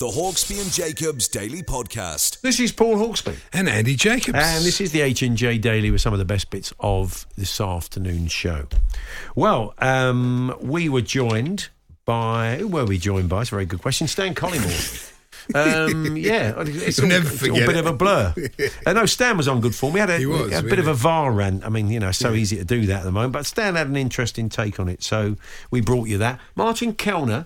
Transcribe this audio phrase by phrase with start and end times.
[0.00, 2.40] The Hawksbee and Jacobs Daily Podcast.
[2.40, 3.36] This is Paul Hawksbee.
[3.52, 4.38] And Andy Jacobs.
[4.38, 8.32] And this is the H&J Daily with some of the best bits of this afternoon's
[8.32, 8.66] show.
[9.34, 11.68] Well, um, we were joined
[12.06, 12.56] by...
[12.60, 13.42] Who were we joined by?
[13.42, 14.06] It's a very good question.
[14.06, 15.12] Stan Collymore.
[15.54, 17.80] um, yeah, it's, You'll all, never it's all a bit it.
[17.80, 18.34] of a blur.
[18.86, 19.92] uh, no, Stan was on good form.
[19.92, 21.62] We had a, He was, a we bit of a VAR rant.
[21.62, 23.34] I mean, you know, so easy to do that at the moment.
[23.34, 25.36] But Stan had an interesting take on it, so
[25.70, 26.40] we brought you that.
[26.56, 27.44] Martin Kelner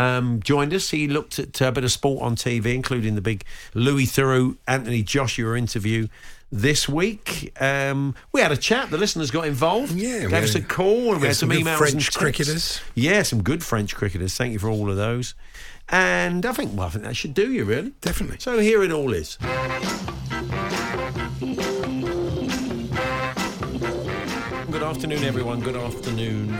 [0.00, 0.90] um, joined us.
[0.90, 5.02] He looked at a bit of sport on TV, including the big Louis Theroux, Anthony
[5.02, 6.08] Joshua interview
[6.50, 7.52] this week.
[7.60, 8.90] Um, we had a chat.
[8.90, 9.92] The listeners got involved.
[9.92, 12.80] Yeah, we gave us a call, and we had some, some emails French cricketers.
[12.94, 14.36] Yeah, some good French cricketers.
[14.36, 15.34] Thank you for all of those.
[15.90, 17.92] And I think, well, I think that should do you really.
[18.00, 18.38] Definitely.
[18.40, 19.36] So here it all is.
[24.70, 25.60] Good afternoon, everyone.
[25.60, 26.58] Good afternoon,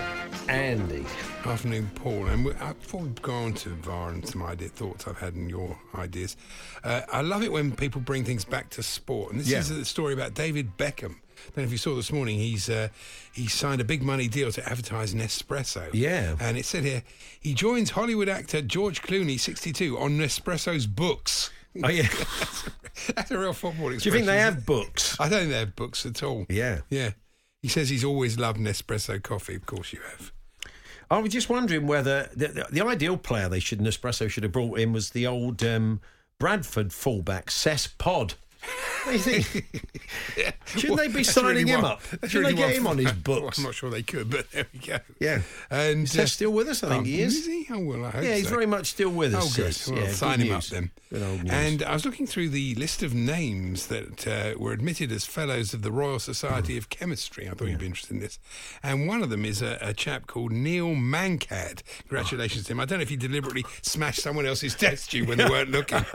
[0.48, 1.06] Andy.
[1.50, 2.26] Afternoon, Paul.
[2.28, 5.50] And uh, before we go on to VAR and some idea thoughts I've had and
[5.50, 6.36] your ideas,
[6.84, 9.32] uh, I love it when people bring things back to sport.
[9.32, 9.58] And this Yeah.
[9.58, 11.16] is a story about David Beckham.
[11.16, 12.38] I don't know if you saw this morning.
[12.38, 12.88] He's uh,
[13.32, 15.88] he signed a big money deal to advertise Nespresso.
[15.92, 16.36] Yeah.
[16.38, 17.02] and it said here
[17.40, 21.50] he joins Hollywood actor George Clooney, 62, on Nespresso's books.
[21.82, 22.08] Oh yeah.
[23.16, 23.98] That's a real football expression.
[23.98, 25.16] Do you think they have books?
[25.18, 26.46] I don't think they have books at all.
[26.48, 26.80] Yeah.
[26.90, 27.10] Yeah.
[27.62, 29.56] He says he's always loved Nespresso coffee.
[29.56, 30.32] Of course you have.
[31.10, 34.52] I was just wondering whether the, the, the ideal player they should Nespresso should have
[34.52, 36.00] brought in was the old um,
[36.38, 38.34] Bradford fullback Ces Podd.
[39.04, 40.54] What do you think?
[40.76, 42.02] Shouldn't they be signing really him one- up?
[42.02, 43.58] that's Shouldn't they get him on his books?
[43.58, 44.98] I'm not sure they could, but there we go.
[45.18, 45.40] Yeah.
[45.70, 46.82] And Is Ces still with us?
[46.84, 47.34] I think oh, he is.
[47.36, 47.66] Is he?
[47.70, 48.50] Oh well, I hope Yeah, he's so.
[48.50, 49.58] very much still with us.
[49.58, 49.78] Oh, good.
[49.96, 50.66] Well, yeah, sign good him news.
[50.72, 50.90] up then.
[51.10, 51.52] Good old news.
[51.52, 55.72] And I was looking through the list of names that uh, were admitted as fellows
[55.74, 57.48] of the Royal Society of Chemistry.
[57.48, 58.38] I thought you'd be interested in this.
[58.82, 61.82] And one of them is a, a chap called Neil Mankad.
[62.00, 62.80] Congratulations to him.
[62.80, 66.04] I don't know if he deliberately smashed someone else's test tube when they weren't looking.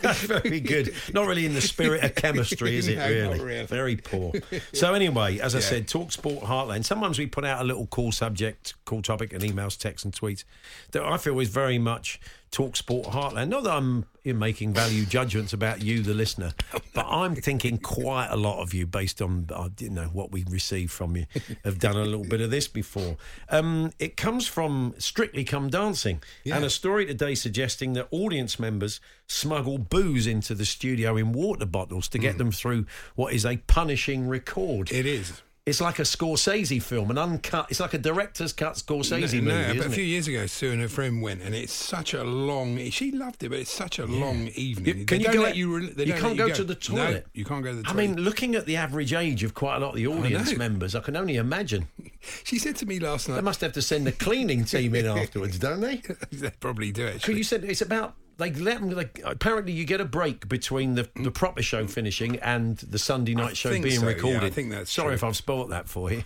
[0.00, 0.94] That's very good.
[1.12, 2.96] Not really in the spirit of chemistry, is it?
[3.02, 3.40] No, really?
[3.40, 3.66] really.
[3.66, 4.32] Very poor.
[4.72, 5.64] So anyway, as I Yeah.
[5.64, 6.84] said, Talk Sport Heartland.
[6.84, 10.44] Sometimes we put out a little cool subject, cool topic, and emails, texts, and tweets
[10.92, 12.20] that I feel is very much
[12.52, 13.48] Talk Sport Heartland.
[13.48, 16.52] Not that I'm in making value judgments about you, the listener,
[16.94, 20.44] but I'm thinking quite a lot of you, based on uh, you know what we
[20.48, 21.24] received from you,
[21.64, 23.16] have done a little bit of this before.
[23.48, 29.00] Um, it comes from Strictly Come Dancing, and a story today suggesting that audience members
[29.26, 33.56] smuggle booze into the studio in water bottles to get them through what is a
[33.56, 34.92] punishing record.
[34.92, 35.42] it is.
[35.64, 37.66] It's like a Scorsese film, an uncut.
[37.70, 40.08] It's like a director's cut Scorsese no, movie, but a few it?
[40.08, 42.78] years ago, Sue and her friend went, and it's such a long.
[42.90, 44.86] She loved it, but it's such a long evening.
[44.86, 45.76] You- They can you don't go let you?
[45.76, 47.26] re- They you can't let go to the No, toilet.
[47.32, 47.94] you can't go to the toilet.
[47.94, 50.58] I mean, looking at the average age of quite a lot of the audience know.
[50.58, 51.86] members, I can only imagine.
[52.42, 53.36] she said to me last night.
[53.36, 56.02] They must have to send a cleaning team in afterwards, don't they?
[56.32, 57.36] they probably do actually.
[57.36, 58.90] you said it's about they let them.
[58.90, 63.34] Like, apparently, you get a break between the, the proper show finishing and the Sunday
[63.34, 64.54] night show think being so, yeah, I recorded.
[64.54, 65.14] think that's Sorry true.
[65.14, 66.24] if I've spoilt that for you.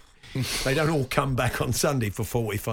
[0.65, 2.25] they don't all come back on Sunday for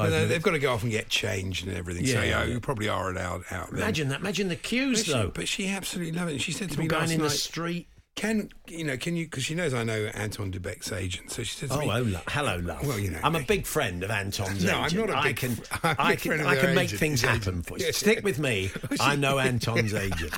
[0.03, 0.29] But, uh, minutes.
[0.29, 2.05] they've got to go off and get changed and everything.
[2.05, 2.51] so Yeah, yeah, yeah.
[2.53, 3.69] you probably are allowed out.
[3.71, 3.79] Then.
[3.79, 4.19] Imagine that.
[4.21, 5.31] Imagine the queues But she, though.
[5.33, 6.41] but she absolutely loved it.
[6.41, 7.87] She said to me going last in night, the street.
[8.15, 8.95] "Can you know?
[8.97, 9.25] Can you?
[9.25, 11.31] Because she knows I know Anton Du Beke's agent.
[11.31, 12.85] So she says, to Oh, me, oh, hello, hello, love.
[12.85, 15.35] Well, you know, I'm a big friend of Anton's No, I'm not a I big
[15.37, 17.85] can, I'm a I can, I can make agent, things happen for you.
[17.85, 17.91] Yeah.
[17.91, 18.71] Stick with me.
[18.99, 20.33] I know Anton's agent.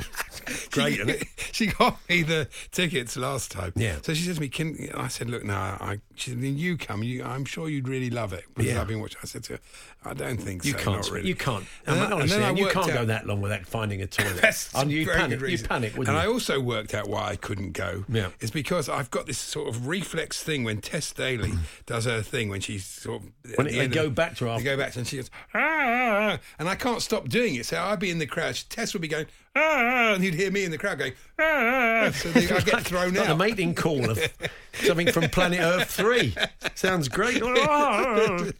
[0.71, 1.23] great, isn't it?
[1.51, 3.73] she got me the tickets last time.
[3.75, 3.97] Yeah.
[4.01, 6.77] So she says to me, "Can?" I said, "Look, no." I she said, "Then you
[6.77, 7.03] come.
[7.03, 8.81] You, I'm sure you'd really love it because Yeah.
[8.81, 9.59] I've been watching." I said to her,
[10.03, 10.77] "I don't think You so.
[10.77, 10.97] can't.
[10.97, 11.27] Not really.
[11.27, 11.65] You can't.
[11.85, 12.13] And I then- mean, and
[12.43, 14.37] honestly, you can't go that long without finding a toilet.
[14.41, 15.41] That's and you very panic.
[15.41, 16.29] You panic, wouldn't and you?
[16.29, 18.05] I also worked out why I couldn't go.
[18.09, 18.29] Yeah.
[18.39, 21.59] It's because I've got this sort of reflex thing when Tess Daly mm.
[21.85, 24.57] does her thing when she's sort of When the they go of- back to her
[24.57, 27.27] they go back to her and she goes ah, ah, ah, and I can't stop
[27.29, 27.65] doing it.
[27.65, 28.57] So I'd be in the crowd.
[28.69, 32.11] Tess would be going ah, and you'd hear me in the crowd going ah.
[32.13, 33.37] So they, I get thrown like out.
[33.37, 34.19] the mating call of
[34.73, 36.35] something from Planet Earth Three.
[36.75, 37.41] Sounds great.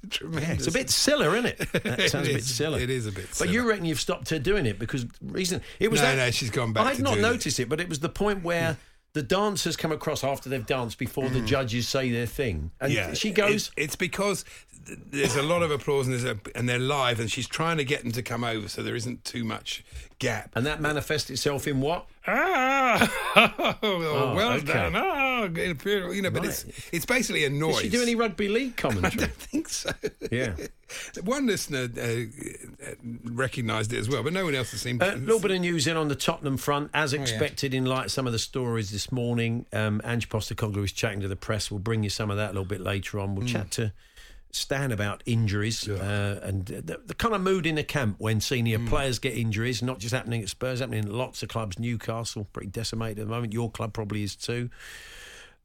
[0.10, 0.58] Tremendous.
[0.60, 1.84] it's a bit silly, isn't it?
[1.84, 2.84] That sounds a bit silly.
[2.84, 3.48] It is a bit silly.
[3.48, 6.32] But you reckon you've stopped her doing it because reason it was No, that, no,
[6.32, 7.30] she's gone back I had to not doing it.
[7.30, 8.78] noticed it, but it was the point where.
[9.14, 12.96] The dancers come across after they've danced before the judges say their thing, and Mm.
[12.98, 14.44] yeah, she goes, It's, it's because
[15.10, 17.86] there's a lot of applause and there's a, and they're live, and she's trying to
[17.86, 19.86] get them to come over, so there isn't too much
[20.20, 20.52] gap.
[20.56, 22.06] and that manifests itself in what?
[22.28, 24.66] Ah, oh, well okay.
[24.66, 24.96] done.
[24.96, 25.50] Oh,
[26.12, 27.76] you know, but it's it's basically a noise.
[27.76, 29.14] Did she do any rugby league commentary?
[29.14, 29.92] I don't think so.
[30.32, 30.56] Yeah.
[31.24, 32.94] One listener uh, uh,
[33.26, 35.02] recognised it as well, but no one else has seen.
[35.02, 37.22] A little bit of news in on the Tottenham front, as Oh, yeah.
[37.24, 39.66] expected, in light of some of the stories this morning.
[39.74, 41.70] Um, Ange Postecoglou is chatting to the press.
[41.70, 43.36] We'll bring you some of that a little bit later on.
[43.36, 43.94] We'll chat to
[44.56, 48.78] Stan about injuries uh, and the, the kind of mood in the camp when senior
[48.78, 48.88] Hmm.
[48.88, 51.78] players get injuries, not just happening at Spurs, happening in lots of clubs.
[51.78, 53.54] Newcastle, pretty decimated at the moment.
[53.54, 54.70] Your club probably is too.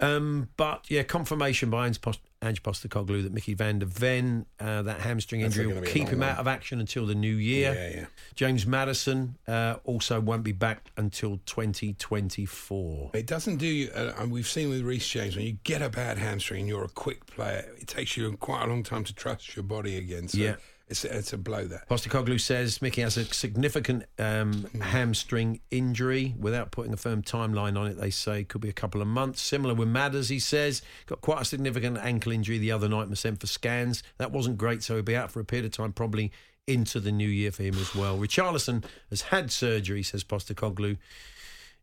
[0.00, 4.80] Um, but yeah, confirmation by Ange, Post- Ange Postecoglou that Micky van de Ven, uh,
[4.82, 7.74] that hamstring That's injury will keep him out of action until the new year.
[7.74, 8.06] Yeah, yeah.
[8.34, 13.10] James Maddison uh, also won't be back until 2024.
[13.12, 15.90] It doesn't do you, uh, and we've seen with Reece James, when you get a
[15.90, 19.14] bad hamstring and you're a quick player, it takes you quite a long time to
[19.14, 20.28] trust your body again.
[20.28, 20.56] So Yeah.
[20.90, 21.88] It's, it's a blow that.
[21.88, 26.34] Postecoglou says Micky has a significant um, hamstring injury.
[26.36, 29.40] Without putting a firm timeline on it, they say could be a couple of months.
[29.40, 33.08] Similar with Madders, he says got quite a significant ankle injury the other night.
[33.08, 34.02] Was sent for scans.
[34.18, 36.32] That wasn't great, so he'll be out for a period of time, probably
[36.66, 38.18] into the new year for him as well.
[38.18, 40.98] Richarlison has had surgery, says Postecoglou.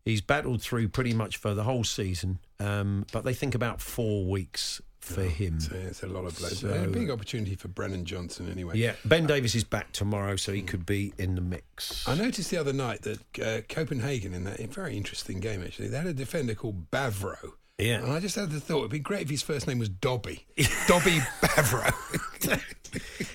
[0.04, 4.26] He's battled through pretty much for the whole season, um, but they think about four
[4.26, 4.82] weeks
[5.16, 5.60] for him.
[5.60, 6.60] So it's a lot of blows.
[6.60, 8.78] So- a big opportunity for Brennan Johnson anyway.
[8.78, 12.08] Yeah, Ben Davies is back tomorrow, so he could be in the mix.
[12.08, 15.98] I noticed the other night that uh, Copenhagen, in that very interesting game actually, they
[15.98, 17.54] had a defender called Bavro.
[17.78, 18.04] Yeah.
[18.04, 20.46] And I just had the thought it'd be great if his first name was Dobby.
[20.88, 21.94] Dobby Bavro.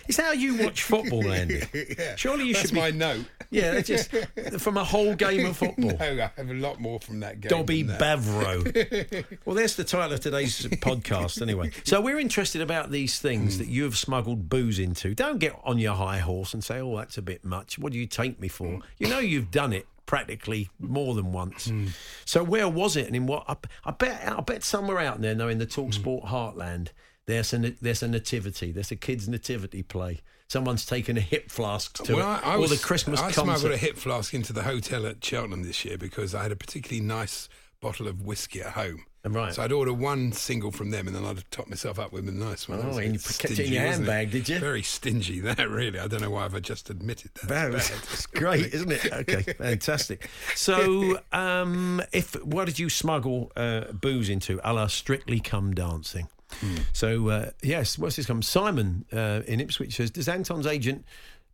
[0.08, 1.62] Is that how you watch football, Andy?
[1.98, 2.16] yeah.
[2.16, 2.80] Surely you That's should be.
[2.80, 3.24] my note.
[3.50, 4.10] Yeah, just
[4.58, 5.92] from a whole game of football.
[5.96, 7.50] no, I have a lot more from that game.
[7.50, 7.84] Dobby.
[7.84, 9.24] Bavro.
[9.44, 11.70] well, there's the title of today's podcast, anyway.
[11.84, 15.14] So we're interested about these things that you have smuggled booze into.
[15.14, 17.98] Don't get on your high horse and say, "Oh, that's a bit much." What do
[17.98, 18.80] you take me for?
[18.98, 21.68] You know you've done it practically more than once.
[21.68, 21.88] Hmm.
[22.24, 23.44] So where was it, and in what?
[23.48, 24.22] I, I bet.
[24.26, 25.92] I bet somewhere out there, now in the Talk hmm.
[25.92, 26.88] Sport heartland,
[27.26, 28.72] there's a there's a nativity.
[28.72, 30.20] There's a kids' nativity play.
[30.48, 33.32] Someone's taken a hip flask to Well, it, I, I or was, the Christmas I
[33.32, 33.58] concert.
[33.58, 36.56] smuggled a hip flask into the hotel at Cheltenham this year because I had a
[36.56, 37.48] particularly nice
[37.80, 39.06] bottle of whiskey at home.
[39.24, 39.54] Right.
[39.54, 42.32] So I'd order one single from them and then I'd top myself up with a
[42.32, 42.80] nice one.
[42.82, 44.58] Oh, and you kept it in your handbag, did you?
[44.58, 46.00] Very stingy, that really.
[46.00, 47.48] I don't know why I've just admitted that.
[47.48, 49.12] That was It's great, isn't it?
[49.12, 50.28] Okay, fantastic.
[50.56, 54.60] So, um, if what did you smuggle uh, booze into?
[54.64, 56.28] A la Strictly Come Dancing.
[56.92, 58.42] So, uh, yes, what's this come?
[58.42, 61.04] Simon uh, in Ipswich says, "Does Anton's agent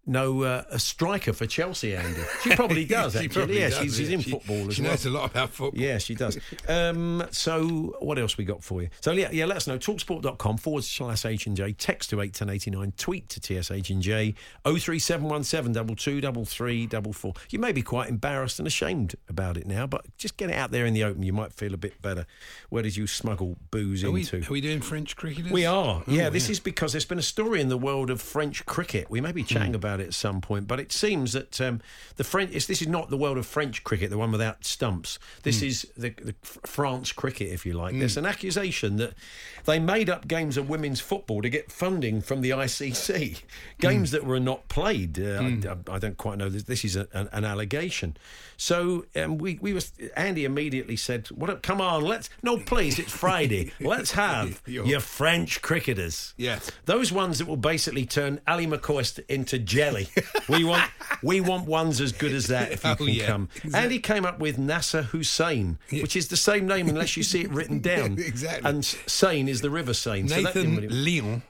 [0.09, 3.13] know uh, a striker for Chelsea, Andy?" She probably does.
[3.13, 4.91] She actually, probably yeah, does, she's, she's in She- football as She well.
[4.93, 5.81] knows a lot about football.
[5.81, 6.39] Yeah, she does.
[6.69, 8.89] Um, so, what else we got for you?
[9.01, 9.79] So, yeah, yeah let us know.
[9.79, 11.73] Talksport.com forward slash H and J.
[11.73, 12.93] Text to 81089.
[12.97, 14.35] Tweet to TSH and J.
[14.65, 17.33] 03717 223344.
[17.51, 20.71] You may be quite embarrassed and ashamed about it now, but just get it out
[20.71, 21.23] there in the open.
[21.23, 22.27] You might feel a bit better.
[22.71, 24.39] Where did you smuggle booze Are we, into?
[24.43, 25.51] are we doing French cricketers?
[25.53, 26.03] We are.
[26.03, 29.11] Oh, yeah, this is because there's been a story in the world of French cricket.
[29.11, 31.81] We may be chatting about it at some point, but it seems that um,
[32.17, 32.55] the French.
[32.55, 35.19] It's, this is not the world of French cricket, the one without stumps.
[35.43, 35.67] This Hmm.
[35.67, 37.99] is the, the France cricket, if you like.
[37.99, 39.15] There's an accusation that
[39.65, 43.43] they made up games of women's football to get funding from the ICC,
[43.81, 45.19] games that were not played.
[45.19, 45.43] Uh,
[45.89, 46.49] I, I don't quite know.
[46.49, 48.17] This, this is a, an, an allegation.
[48.57, 51.63] So um, we we was Andy immediately said, "What?
[51.63, 52.99] Come on, let's no, please.
[52.99, 53.73] It's Friday.
[53.81, 56.35] let's have your French cricketers.
[56.37, 56.71] Yes.
[56.85, 60.09] Those ones that will basically turn Ally McCoist into jelly.
[60.49, 60.91] we want
[61.23, 63.27] we want ones as good as that if you Oh, can yeah.
[63.27, 63.49] come.
[63.75, 67.41] And he came up with Nasser Hussein, which is the same name unless you see
[67.43, 68.19] it written down.
[68.19, 68.69] Exactly.
[68.69, 70.29] And Seine is the River Seine.
[70.29, 71.43] so that Nathan Leon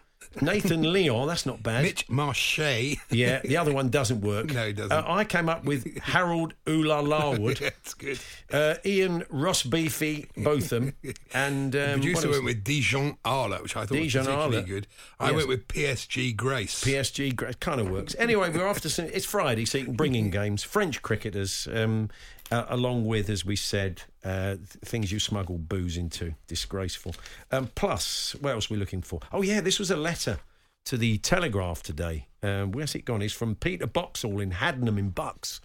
[0.42, 1.82] Nathan Leon, that's not bad.
[1.82, 2.96] Mitch Marche.
[3.10, 4.52] Yeah, the other one doesn't work.
[4.52, 4.92] No, it doesn't.
[4.92, 8.18] Uh, I came up with Harold Ulalarwood, That's good.
[8.52, 10.94] uh, Ian Ross Beefy, Botham,
[11.34, 14.66] and um, producer went with Dijon Arla, which I thought Dijon was particularly Arla.
[14.66, 14.86] good.
[15.20, 15.36] I Yes.
[15.36, 16.82] went with PSG Grace.
[16.84, 18.14] PSG gra- kind of works.
[18.18, 19.06] Anyway, we're after some.
[19.06, 20.62] It's Friday, so you can bring in games.
[20.62, 22.08] French cricketers, um,
[22.50, 26.34] uh, along with, as we said, uh, th- things you smuggle booze into.
[26.46, 27.14] Disgraceful.
[27.50, 29.20] Um, plus, what else are we looking for?
[29.32, 30.38] Oh yeah, this was a letter
[30.86, 32.26] to the Telegraph today.
[32.42, 33.22] Um, where's it gone?
[33.22, 35.60] It's from Peter Boxall in Haddenham in Bucks.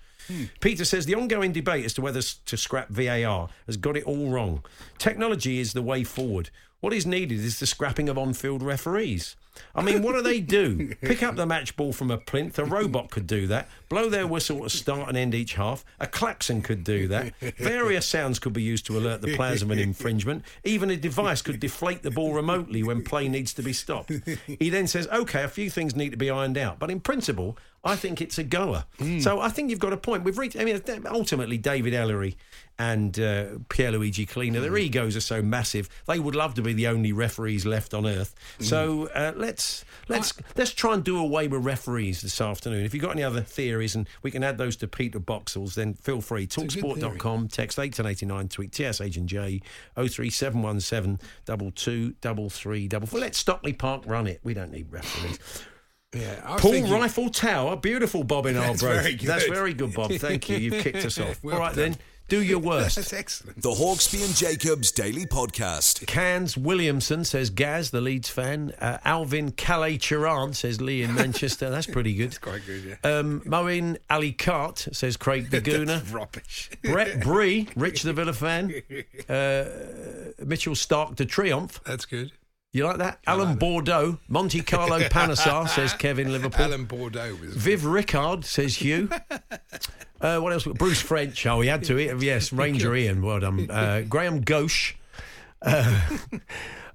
[0.61, 4.29] Peter says the ongoing debate as to whether to scrap VAR has got it all
[4.29, 4.63] wrong.
[4.97, 6.49] Technology is the way forward.
[6.79, 9.35] What is needed is the scrapping of on field referees.
[9.75, 10.95] I mean, what do they do?
[11.01, 12.57] Pick up the match ball from a plinth.
[12.59, 13.69] A robot could do that.
[13.89, 15.83] Blow their whistle to start and end each half.
[15.99, 17.33] A klaxon could do that.
[17.57, 20.43] Various sounds could be used to alert the players of an infringement.
[20.63, 24.11] Even a device could deflate the ball remotely when play needs to be stopped.
[24.59, 26.79] He then says, okay, a few things need to be ironed out.
[26.79, 28.85] But in principle, I think it's a goer.
[29.19, 30.23] So I think you've got a point.
[30.23, 32.35] We've reached, I mean, ultimately, David Elleray
[32.79, 35.89] and uh, Pierluigi Collina, their egos are so massive.
[36.07, 38.35] They would love to be the only referees left on earth.
[38.59, 42.85] So uh, let's let's let's try and do away with referees this afternoon.
[42.85, 45.93] If you've got any other theories and we can add those to Peter Boxall's, then
[45.93, 46.47] feel free.
[46.47, 49.61] Talksport.com, text 81089, tweet TSH and J
[49.97, 53.19] 03717 double two double three double four.
[53.19, 54.39] Let Stockley Park run it.
[54.43, 55.37] We don't need referees.
[56.13, 59.01] Yeah, I Paul thinking- Rifle Tower, beautiful Bob in That's Arbroath.
[59.03, 59.27] very good.
[59.27, 60.11] That's very good, Bob.
[60.13, 60.57] Thank you.
[60.57, 61.39] You've kicked us off.
[61.43, 61.91] Well All right done.
[61.91, 61.97] then,
[62.29, 62.95] do your worst.
[62.95, 63.61] That's excellent.
[63.61, 66.05] The Hawksbee and Jacobs Daily Podcast.
[66.07, 68.73] Cans Williamson says Gaz, the Leeds fan.
[68.79, 71.69] Uh, Alvin Calais Chiran says Lee in Manchester.
[71.69, 72.27] That's pretty good.
[72.27, 73.09] That's quite good, yeah.
[73.17, 75.87] Um, Moin Ali Cart says Craig the Gooner.
[75.99, 76.69] That's rubbish.
[76.83, 78.71] Brett Bree, Rich the Villa fan.
[79.27, 79.65] Uh,
[80.45, 81.81] Mitchell Stark de Triumph.
[81.85, 82.31] That's good.
[82.73, 83.19] You like that?
[83.27, 84.17] Alan Bordeaux.
[84.27, 86.65] Monte Carlo Panesar says Kevin Liverpool.
[86.65, 87.37] Alan Bordeaux.
[87.39, 89.09] Viv Rickard says Hugh.
[90.21, 90.63] Uh, what else?
[90.63, 91.45] Bruce French.
[91.45, 91.99] Oh, he had to.
[91.99, 93.21] Yes, Ranger Ian.
[93.21, 93.69] Well done.
[93.69, 94.93] Uh, Graham Ghosh.
[95.61, 96.01] Uh,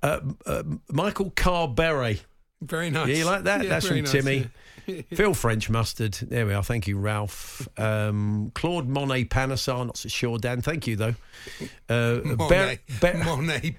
[0.02, 2.22] uh, uh, Michael Carberry.
[2.60, 3.08] Very nice.
[3.08, 3.62] Yeah, you like that?
[3.62, 4.46] Yeah, That's from nice, Timmy.
[4.86, 5.02] yeah.
[5.14, 6.14] Phil French Mustard.
[6.14, 6.62] There we are.
[6.62, 7.68] Thank you, Ralph.
[7.78, 9.86] Um, Claude Monet Panesar.
[9.86, 10.60] Not so sure, Dan.
[10.62, 11.14] Thank you, though.
[11.88, 13.76] Uh, Monet, Ber- Ber- Monet.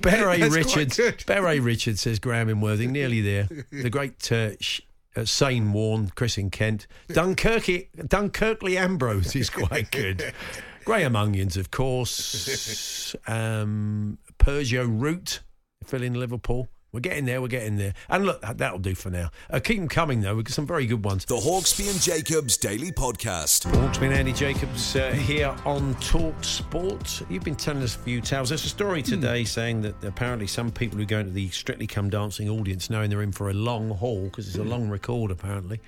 [0.00, 0.98] Barry Richards.
[1.24, 3.48] Barry Richards says Graham in Worthing, nearly there.
[3.70, 4.80] The great uh, sh-
[5.14, 6.86] uh, Sane Warren, Chris in Kent.
[7.10, 10.32] Dunkirky, Dunkerkley Ambrose is quite good.
[10.84, 13.14] Graham Onions, of course.
[13.28, 15.40] Um, Peugeot Root,
[15.84, 16.68] Phil in Liverpool.
[16.94, 17.92] We're getting there, we're getting there.
[18.08, 19.30] And look, that- that'll do for now.
[19.50, 20.36] Uh, keep them coming, though.
[20.36, 21.24] We've got some very good ones.
[21.24, 23.66] The Hawksbee and Jacobs Daily Podcast.
[23.72, 27.22] Hawksbee and Andy Jacobs uh, here on Talk Sport.
[27.28, 28.50] You've been telling us a few tales.
[28.50, 32.10] There's a story today saying that apparently some people who go into the Strictly Come
[32.10, 35.80] Dancing audience knowing they're in for a long haul because it's a long record apparently.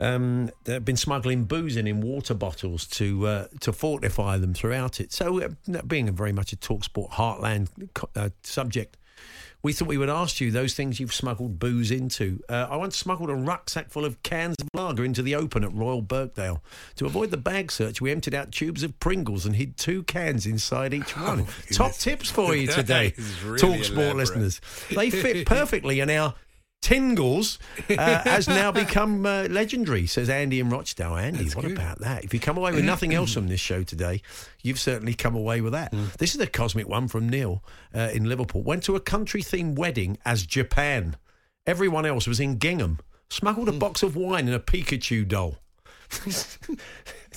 [0.00, 4.98] Um, they've been smuggling booze in in water bottles to uh, to fortify them throughout
[4.98, 5.12] it.
[5.12, 7.68] So, uh, being a very much a talk sport heartland
[8.16, 8.96] uh, subject,
[9.62, 12.42] we thought we would ask you those things you've smuggled booze into.
[12.48, 15.72] Uh, I once smuggled a rucksack full of cans of lager into the open at
[15.72, 16.62] Royal Birkdale.
[16.96, 20.46] To avoid the bag search, we emptied out tubes of Pringles and hid two cans
[20.46, 21.46] inside each one.
[21.72, 23.14] Top tips for you today,
[23.44, 24.60] really Talk Sport listeners.
[24.94, 26.34] They fit perfectly in our
[26.82, 27.58] Tingles
[27.90, 27.94] uh,
[28.24, 31.16] has now become uh, legendary, says Andy in Rochdale.
[31.16, 31.72] Andy, That's what good.
[31.76, 32.24] about that?
[32.24, 34.22] If you come away with nothing else from this show today,
[34.62, 35.92] you've certainly come away with that.
[35.92, 36.12] Mm.
[36.16, 37.62] This is a cosmic one from Neil
[37.94, 38.62] uh, in Liverpool.
[38.62, 41.16] Went to a country themed wedding as Japan.
[41.66, 42.98] Everyone else was in Gingham.
[43.28, 43.76] Smuggled Mm.
[43.76, 45.56] a box of wine and a Pikachu doll.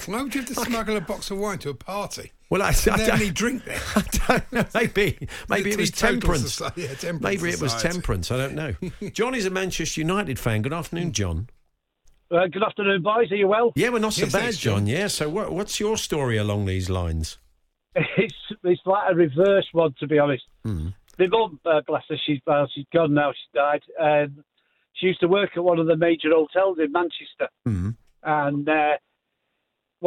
[0.08, 2.32] Why would you have to smuggle a box of wine to a party?
[2.54, 3.80] Well, I, I, Didn't have don't, drink there.
[3.96, 4.66] I don't know.
[4.76, 6.60] Maybe, maybe it was temperance.
[6.60, 8.30] soci- yeah, temperance Maybe it was temperance.
[8.32, 8.76] I don't know.
[9.12, 10.62] John is a Manchester United fan.
[10.62, 11.50] Good afternoon, John.
[12.30, 13.32] Uh, good afternoon, boys.
[13.32, 13.74] Are you well?
[13.76, 14.82] Yeah, we're not so Yes, bad, thanks, John.
[14.82, 14.88] John.
[14.88, 15.08] Yeah.
[15.08, 17.40] So, what, what's your story along these lines?
[17.96, 20.44] It's it's like a reverse one, to be honest.
[20.64, 20.94] My
[21.28, 23.32] mum, uh, bless her, she's well, she's gone now.
[23.34, 23.82] She died.
[24.00, 24.44] Um,
[24.94, 27.96] she used to work at one of the major hotels in Manchester, Mm.
[28.22, 28.94] and uh,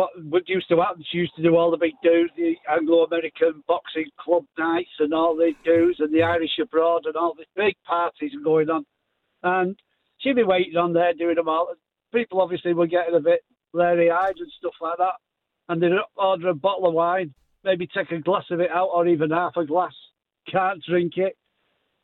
[0.04, 1.02] what used to happen?
[1.10, 5.34] She used to do all the big dues, the Anglo-American boxing club nights, and all
[5.34, 8.84] the dues, and the Irish abroad, and all the big parties going on.
[9.42, 9.76] And
[10.18, 11.72] she'd be waiting on there doing them all.
[12.12, 13.40] People obviously were getting a bit
[13.72, 15.14] leery-eyed and stuff like that,
[15.68, 17.32] and they'd order a bottle of wine,
[17.64, 19.94] maybe take a glass of it out, or even half a glass.
[20.50, 21.36] Can't drink it.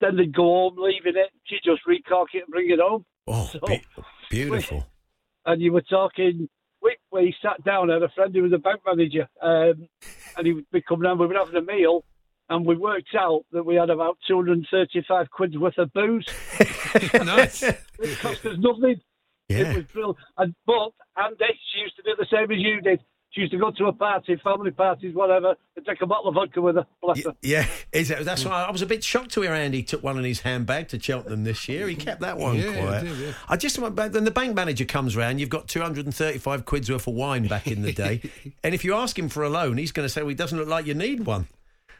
[0.00, 1.30] Then they'd go home, leaving it.
[1.44, 3.84] She'd just recork it and bring it home Oh, So- be-
[4.30, 4.86] beautiful.
[5.46, 6.48] and you were talking.
[6.82, 7.90] We, we sat down.
[7.90, 9.88] I had a friend who was a bank manager, um,
[10.36, 11.18] and he would be coming down.
[11.18, 12.04] We were having a meal,
[12.48, 16.26] and we worked out that we had about 235 quid worth of booze.
[17.14, 17.62] nice.
[17.62, 19.00] It cost us nothing.
[19.48, 19.70] Yeah.
[19.70, 20.18] It was brilliant.
[20.38, 23.00] And, but Andy, she used to do the same as you did.
[23.32, 26.34] She used to go to a party, family parties, whatever, and take a bottle of
[26.34, 26.86] vodka with her.
[27.00, 27.34] Bless her.
[27.40, 30.18] Yeah, is that, that's why I was a bit shocked to hear Andy took one
[30.18, 31.88] in his handbag to Cheltenham this year.
[31.88, 33.04] He kept that one Yeah, he quiet.
[33.04, 33.32] did, yeah.
[33.48, 37.48] I just when the bank manager comes round, you've got 235 quid's worth of wine
[37.48, 38.20] back in the day,
[38.62, 40.58] and if you ask him for a loan, he's going to say, "Well, it doesn't
[40.58, 41.48] look like you need one."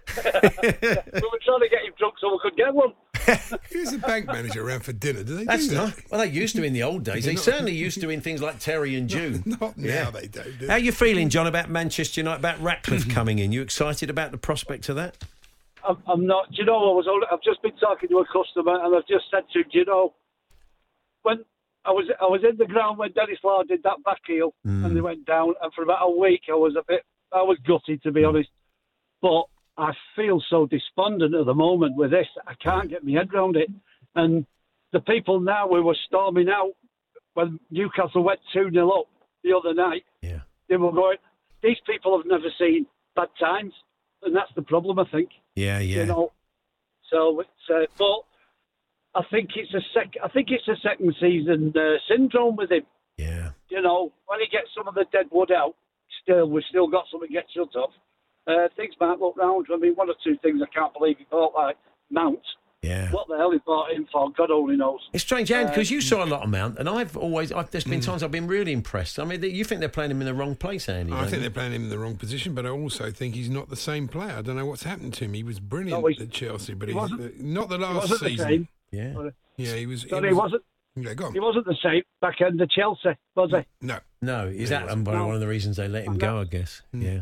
[0.17, 2.93] we were trying to get him drunk so we could get one.
[3.73, 5.23] Who's the bank manager around for dinner?
[5.23, 5.85] Do they That's do that?
[5.85, 6.11] nice.
[6.11, 7.25] Well, they used to in the old days.
[7.25, 9.43] They certainly used to in things like Terry and June.
[9.45, 10.11] Not now Yeah.
[10.11, 10.59] they don't.
[10.59, 10.81] Do How they?
[10.81, 13.53] you feeling, John, about Manchester United, about Ratcliffe coming in?
[13.53, 15.19] You excited about the prospect of that?
[15.87, 16.51] I'm, I'm not.
[16.51, 16.77] Do you know?
[16.77, 17.07] I was.
[17.09, 19.79] only- I've just been talking to a customer, and I've just said to him, do
[19.79, 20.15] you know,
[21.23, 21.45] when
[21.85, 24.87] I was I was in the ground when Denis Law did that back heel, and
[24.87, 24.95] hmm.
[24.95, 27.03] they went down, and for about a week I was a bit.
[27.33, 28.29] I was gutted to be hmm.
[28.29, 28.51] honest,
[29.21, 29.45] but
[29.77, 32.27] I feel so despondent at the moment with this.
[32.47, 33.71] I can't get my head around it,
[34.15, 34.45] and
[34.93, 36.73] the people now who were storming out
[37.35, 39.07] when Newcastle went two 0 up
[39.43, 40.41] the other night, Yeah.
[40.69, 41.17] they were going.
[41.63, 42.87] These people have never seen
[43.17, 43.73] bad times,
[44.23, 44.99] and that's the problem.
[44.99, 46.01] I think Yeah, yeah.
[46.01, 46.33] you know.
[47.11, 48.21] So it's uh, but
[49.15, 50.15] I think it's a sec.
[50.23, 52.85] I think it's a second season uh, syndrome with him.
[53.17, 53.51] yeah.
[53.71, 55.75] You know, when he gets some of the dead wood out,
[56.23, 57.91] still we've still got something to get shut off.
[58.47, 59.67] Uh, things might look round.
[59.73, 61.77] I mean, one or two things I can't believe he bought like
[62.11, 62.41] Mount.
[62.83, 63.13] Yeah.
[63.13, 64.33] What the hell he bought him for?
[64.33, 64.99] God only knows.
[65.13, 67.85] It's strange, Anne, because you saw a lot of Mount, and I've always, I've, there's
[67.85, 69.21] been times I've been really impressed.
[69.21, 71.13] I mean, th- you think they're playing him in the wrong place, Andy?
[71.13, 71.41] I don't think you?
[71.43, 74.09] they're playing him in the wrong position, but I also think he's not the same
[74.09, 74.35] player.
[74.39, 75.35] I don't know what's happened to him.
[75.35, 78.21] He was brilliant No, he's- at Chelsea, but he he's wasn't- uh, the last wasn't
[78.21, 78.49] the season.
[78.49, 78.69] same.
[78.91, 79.29] Yeah.
[79.57, 80.03] Yeah, he was.
[80.11, 80.63] Sorry, he wasn't.
[80.97, 83.87] Yeah, go He wasn't the same back end of Chelsea, was he?
[83.87, 83.99] No.
[84.21, 85.27] No, is Yeah, that it No.
[85.27, 86.41] one of the reasons they let him go?
[86.41, 86.83] I guess.
[86.93, 87.21] Yeah.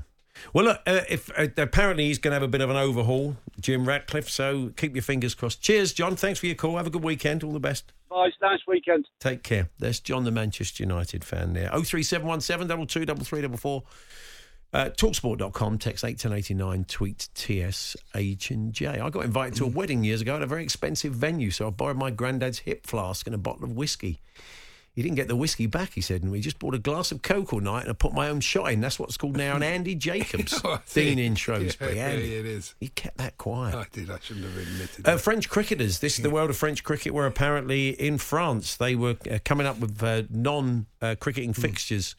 [0.52, 0.80] Well, look.
[0.87, 4.28] Uh, if uh, apparently he's going to have a bit of an overhaul, Jim Ratcliffe.
[4.28, 5.61] So keep your fingers crossed.
[5.62, 6.16] Cheers, John.
[6.16, 6.76] Thanks for your call.
[6.76, 7.44] Have a good weekend.
[7.44, 7.92] All the best.
[8.09, 9.06] Boys, nice weekend.
[9.20, 9.70] Take care.
[9.78, 11.70] There's John, the Manchester United fan there.
[11.73, 13.85] Oh three seven one seven double two double three double four.
[14.73, 18.87] Uh, Talksport.com, text 81089, tweet TSH and J.
[18.87, 21.70] I got invited to a wedding years ago at a very expensive venue, so I
[21.70, 24.20] borrowed my granddad's hip flask and a bottle of whiskey.
[24.92, 27.23] He didn't get the whiskey back, he said, and we just bought a glass of
[27.23, 28.80] Coke all night and I put my own shot in.
[28.80, 31.97] That's what's called now an Andy Jacobs Oh, thing in Shrewsbury.
[31.97, 32.75] Yeah, Andy, yeah, it is.
[32.80, 33.75] He kept that quiet.
[33.75, 34.11] I did.
[34.11, 35.09] I shouldn't have admitted.
[35.09, 35.16] Uh.
[35.16, 36.00] French cricketers.
[36.00, 37.14] This is the world of French cricket.
[37.14, 38.76] Were apparently in France.
[38.76, 42.16] They were uh, coming up with uh, non-cricketing fixtures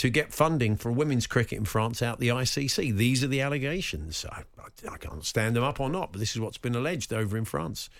[0.00, 2.96] to get funding for women's cricket in France out the ICC.
[2.96, 4.24] These are the allegations.
[4.32, 7.12] I, I, I can't stand them up or not, but this is what's been alleged
[7.12, 7.90] over in France.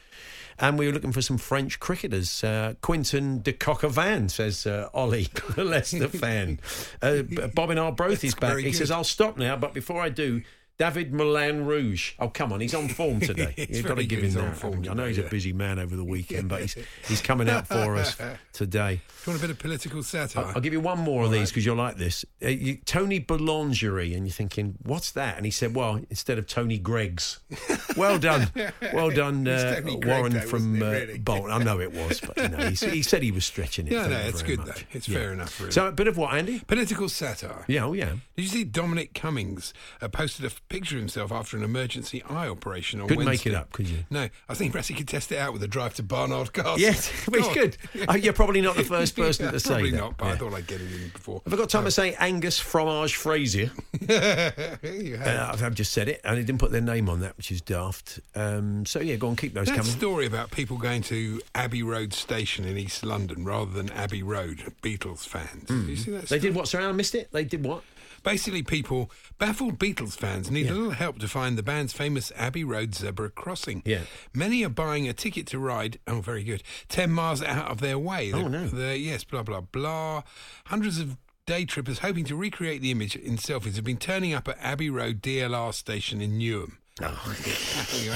[0.58, 2.42] And we were looking for some French cricketers.
[2.42, 6.58] Uh, Quinton de Coquelin, says uh, Ollie, the Leicester fan.
[7.02, 8.56] Uh, B- Bobbin Arbroath is back.
[8.56, 8.90] He says.
[8.90, 10.40] I'll stop now, but before I do,
[10.80, 12.14] David Milan Rouge.
[12.18, 13.52] Oh, come on, he's on form today.
[13.68, 14.56] You've got to give him that.
[14.56, 14.82] form?
[14.90, 16.74] I know he's a busy man over the weekend, but he's,
[17.06, 18.16] he's coming out for us
[18.54, 19.02] today.
[19.24, 20.52] Do you want a bit of political satire?
[20.54, 22.24] I'll give you one more of these because you'll like this.
[22.42, 25.36] Uh, you, Tony Boulangerie, and you're thinking, what's that?
[25.36, 27.40] And he said, well, instead of Tony Greggs.
[27.96, 28.50] Well done.
[28.94, 31.18] Well done, uh, Warren though, from uh, really?
[31.18, 31.50] Bolton.
[31.50, 33.92] I know it was, but you know, he, he said he was stretching it.
[33.92, 34.68] Yeah, no, it's good, much.
[34.68, 34.82] though.
[34.92, 35.72] It's fair enough, really.
[35.72, 36.60] So a bit of what, Andy?
[36.60, 37.64] Political satire.
[37.66, 38.10] Yeah, oh yeah.
[38.36, 42.48] Did you see Dominic Cummings uh, posted a picture of himself after an emergency eye
[42.48, 43.50] operation on Couldn't make Wednesday?
[43.50, 44.04] it up, could you?
[44.08, 46.70] No, I think perhaps he could test it out with a drive to Barnard Castle.
[46.78, 47.52] Yes, God.
[47.54, 47.76] good.
[48.08, 49.96] Oh, you're probably not the first person Yeah, to say Probably that.
[49.98, 51.42] not, but I thought I'd get it in before.
[51.44, 53.72] Have I got time to say Angus Fromage Frazier?
[54.00, 55.26] you have.
[55.26, 57.60] Uh, I've- just said it, and he didn't put their name on that, which is
[57.60, 58.20] daft.
[58.36, 59.90] Um, so yeah, go on, keep those that coming.
[59.92, 64.72] story about people going to Abbey Road Station in East London rather than Abbey Road,
[64.82, 65.64] Beatles fans.
[65.68, 66.28] Did you see that?
[66.28, 66.68] They did what?
[66.68, 67.30] Sorry, I missed it.
[67.32, 67.82] They did what?
[68.22, 72.64] Basically, people, baffled Beatles fans, need a little help to find the band's famous Abbey
[72.64, 73.82] Road zebra crossing.
[73.86, 74.02] Yeah.
[74.34, 77.98] Many are buying a ticket to ride, oh, very good, 10 miles out of their
[77.98, 78.32] way.
[78.32, 78.66] Oh, The- no.
[78.68, 80.22] the- yes, blah, blah, blah.
[80.66, 84.46] Hundreds of day trippers hoping to recreate the image in selfies have been turning up
[84.48, 86.76] at Abbey Road DLR station in Newham.
[87.02, 87.34] Oh.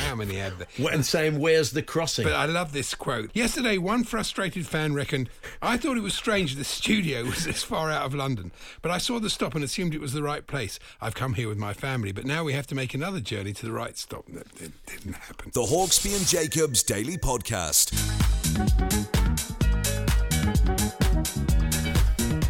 [0.09, 0.67] How many had there?
[0.79, 3.31] What, and saying, "Where's the crossing?" But I love this quote.
[3.35, 5.31] Yesterday, one frustrated fan reckoned,
[5.63, 8.99] I thought it was strange the studio was this far out of London, but I
[8.99, 10.79] saw the stop and assumed it was the right place.
[11.01, 13.67] I've come here with my family, but now we have to make another journey to
[13.67, 14.27] the right stop.
[14.29, 15.51] That it didn't happen.
[15.55, 17.93] The Hawksbee and Jacobs Daily Podcast.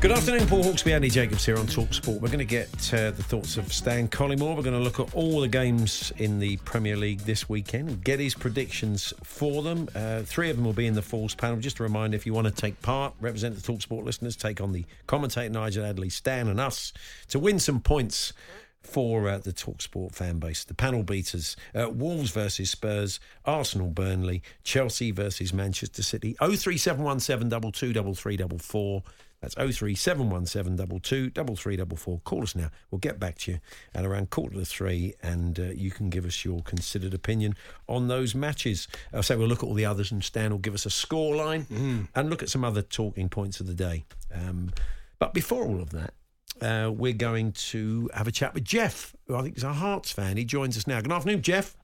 [0.04, 2.20] Good afternoon, Paul Hawksbee, Andy Jacobs here on Talk Sport.
[2.20, 4.54] We're going to get uh, the thoughts of Stan Collymore.
[4.54, 8.04] We're going to look at all the games in the Premier League this weekend and
[8.04, 9.88] get his predictions for them.
[9.94, 11.56] Uh, three of them will be in the Falls panel.
[11.56, 14.60] Just a reminder if you want to take part, represent the Talk Sport listeners, take
[14.60, 16.92] on the commentator Nigel Adderley, Stan, and us
[17.28, 18.34] to win some points
[18.82, 20.64] for uh, the Talksport fan base.
[20.64, 26.36] The panel beaters uh, Wolves versus Spurs, Arsenal Burnley, Chelsea versus Manchester City.
[26.40, 29.02] 03717
[29.44, 32.20] that's 03717 22 3344.
[32.24, 32.70] Call us now.
[32.90, 33.60] We'll get back to you
[33.94, 37.54] at around quarter to three and uh, you can give us your considered opinion
[37.86, 38.88] on those matches.
[39.12, 41.36] I'll say we'll look at all the others and Stan will give us a score
[41.36, 41.66] line
[42.14, 44.04] and look at some other talking points of the day.
[44.32, 44.72] Um,
[45.18, 46.14] but before all of that,
[46.62, 50.10] uh, we're going to have a chat with Jeff, who I think is a Hearts
[50.10, 50.38] fan.
[50.38, 51.00] He joins us now.
[51.02, 51.76] Good afternoon, Jeff.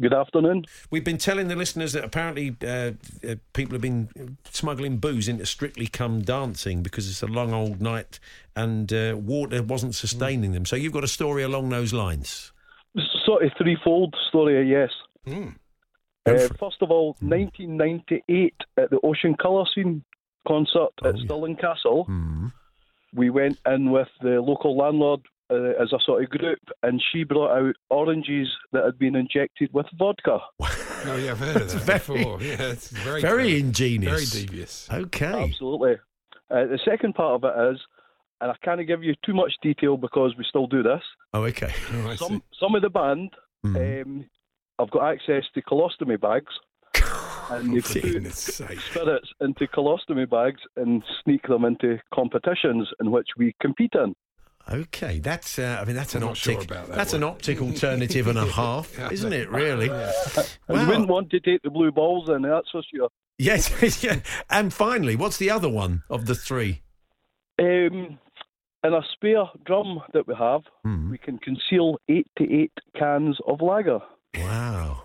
[0.00, 0.64] Good afternoon.
[0.90, 2.92] We've been telling the listeners that apparently uh,
[3.28, 7.82] uh, people have been smuggling booze into Strictly Come Dancing because it's a long old
[7.82, 8.18] night
[8.56, 10.64] and uh, water wasn't sustaining them.
[10.64, 12.50] So you've got a story along those lines.
[13.26, 14.90] Sort of threefold story, yes.
[15.26, 15.52] Go
[16.26, 20.02] Uh, first of all, 1998 at the Ocean Colour Scene
[20.48, 21.24] concert at Oh, yeah.
[21.26, 22.46] Stirling Castle, Hmm.
[23.12, 27.24] we went in with the local landlord uh, as a sort of group, and she
[27.24, 30.38] brought out oranges that had been injected with vodka.
[30.60, 32.42] Oh, yeah, I've heard of that very- before.
[32.42, 33.58] Yeah, it's very, Very clever.
[33.66, 34.12] ingenious.
[34.34, 34.88] Very devious.
[34.90, 35.44] Okay.
[35.44, 35.94] Absolutely.
[36.50, 37.80] Uh, the second part of it is,
[38.40, 41.02] and I can't give you too much detail because we still do this.
[41.34, 41.72] Oh, okay.
[41.94, 43.30] Oh, Some some of the band,
[43.64, 44.02] Mhm.
[44.02, 44.24] um,
[44.78, 46.52] I've got access to colostomy bags,
[47.50, 48.80] and they put sake.
[48.80, 54.14] spirits into colostomy bags and sneak them into competitions in which we compete in.
[54.70, 55.58] Okay, that's.
[55.58, 56.70] Uh, I mean, that's I'm an not sure optic.
[56.70, 59.10] about that that's an optic alternative and a half, Yeah.
[59.10, 59.50] isn't it?
[59.50, 59.88] Really?
[59.88, 63.08] And you wouldn't want to take the blue balls in, that's for sure.
[63.38, 64.02] Yes.
[64.04, 64.20] yeah.
[64.48, 66.82] And finally, what's the other one of the three?
[67.58, 68.18] Um,
[68.82, 71.10] in a spare drum that we have, Hmm.
[71.10, 74.00] we can conceal eight to eight cans of lager.
[74.36, 75.02] Wow.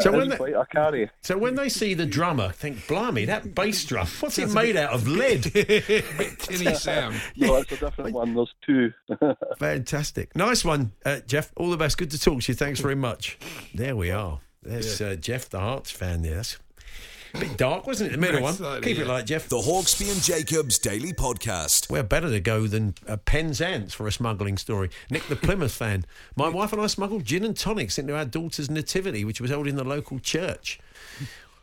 [0.00, 1.10] So when they- quite a carry.
[1.22, 4.92] So when they see the drummer, think, blimey, that bass drum, what's it made out
[4.92, 5.06] of?
[5.06, 5.52] Lead.
[5.52, 6.04] Bit
[6.38, 7.20] tinny sound.
[7.36, 8.34] No, that's a different one.
[8.34, 8.92] There's two.
[9.58, 10.34] Fantastic.
[10.34, 11.52] Nice one, uh, Jeff.
[11.56, 11.98] All the best.
[11.98, 12.56] Good to talk to you.
[12.56, 13.38] Thanks very much.
[13.74, 14.40] There we are.
[14.62, 16.36] There's uh, Jeff, the Hearts fan there.
[16.36, 16.58] That's
[17.34, 18.12] a bit dark, wasn't it?
[18.12, 18.54] The middle one.
[18.54, 19.12] Slightly, Keep it yeah.
[19.12, 19.48] like Jeff.
[19.48, 21.90] The Hawksbee and Jacobs Daily Podcast.
[21.90, 24.90] We're better to go than uh, Penzance for a smuggling story.
[25.10, 26.04] Nick, the Plymouth fan.
[26.36, 29.66] My wife and I smuggled gin and tonics into our daughter's nativity, which was held
[29.66, 30.78] in the local church.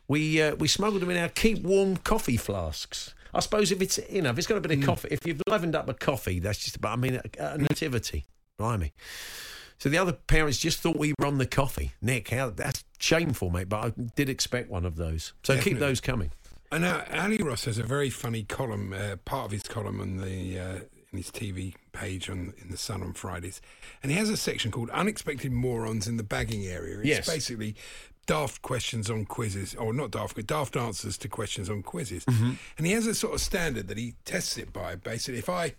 [0.08, 3.14] We uh, we smuggled them in our keep warm coffee flasks.
[3.34, 5.42] I suppose if it's you know if it's got a bit of coffee, if you've
[5.50, 6.94] leavened up a coffee, that's just about.
[6.94, 8.26] I mean, a, a nativity,
[8.58, 8.94] blimey.
[9.80, 11.94] So the other parents just thought we were on the coffee.
[12.02, 13.70] Nick, how, that's shameful, mate.
[13.70, 15.34] But I did expect one of those.
[15.44, 16.32] So keep those coming.
[16.72, 20.18] And know Ally Ross has a very funny column, uh, part of his column on
[20.18, 20.80] the uh,
[21.12, 23.62] in his TV page on in the Sun on Fridays,
[24.04, 27.28] and he has a section called "Unexpected Morons in the Bagging Area." It's Yes.
[27.30, 27.76] basically
[28.26, 32.26] daft questions on quizzes, or not daft, but daft answers to questions on quizzes.
[32.26, 32.52] Mm-hmm.
[32.78, 34.96] And he has a sort of standard that he tests it by.
[34.96, 35.74] Basically, if I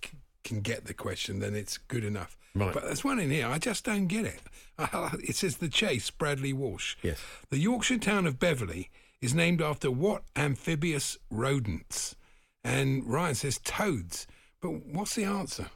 [0.48, 2.36] can get the question, then it's good enough.
[2.54, 2.72] Right.
[2.72, 4.40] But there's one in here I just don't get it.
[5.24, 6.96] It says the Chase, Bradley Walsh.
[7.02, 7.20] Yes.
[7.50, 12.14] The Yorkshire town of Beverley is named after what amphibious rodents?
[12.62, 14.26] And Ryan says toads.
[14.60, 15.70] But what's the answer?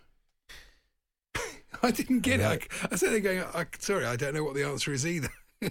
[1.83, 2.45] I didn't get it.
[2.45, 2.59] I,
[2.91, 3.43] I said they're going.
[3.55, 5.31] I, sorry, I don't know what the answer is either.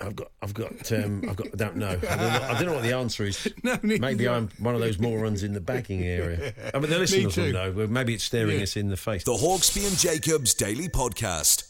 [0.00, 1.48] I've got, I've got, um, I've got.
[1.48, 1.88] I don't know.
[1.88, 3.46] I don't know, I don't know what the answer is.
[3.62, 4.36] No, maybe do I.
[4.36, 6.54] I'm one of those morons in the bagging area.
[6.74, 7.52] I mean, the listeners will too.
[7.52, 7.72] know.
[7.72, 8.62] But maybe it's staring Yeah.
[8.62, 9.24] us in the face.
[9.24, 11.69] The Hawksbee and Jacobs Daily Podcast.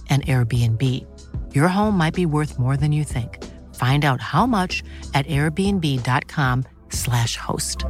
[0.11, 1.05] an Airbnb.
[1.55, 3.43] Your home might be worth more than you think.
[3.75, 7.83] Find out how much at airbnb.com/slash host.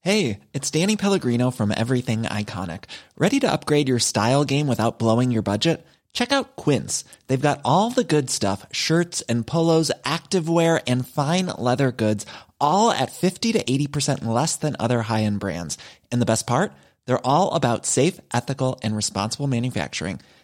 [0.00, 2.84] Hey, it's Danny Pellegrino from Everything Iconic.
[3.16, 5.86] Ready to upgrade your style game without blowing your budget?
[6.12, 7.04] Check out Quince.
[7.26, 12.26] They've got all the good stuff shirts and polos, activewear, and fine leather goods,
[12.60, 15.78] all at 50 to 80% less than other high end brands.
[16.12, 16.74] And the best part?
[17.06, 20.20] They're all about safe, ethical, and responsible manufacturing.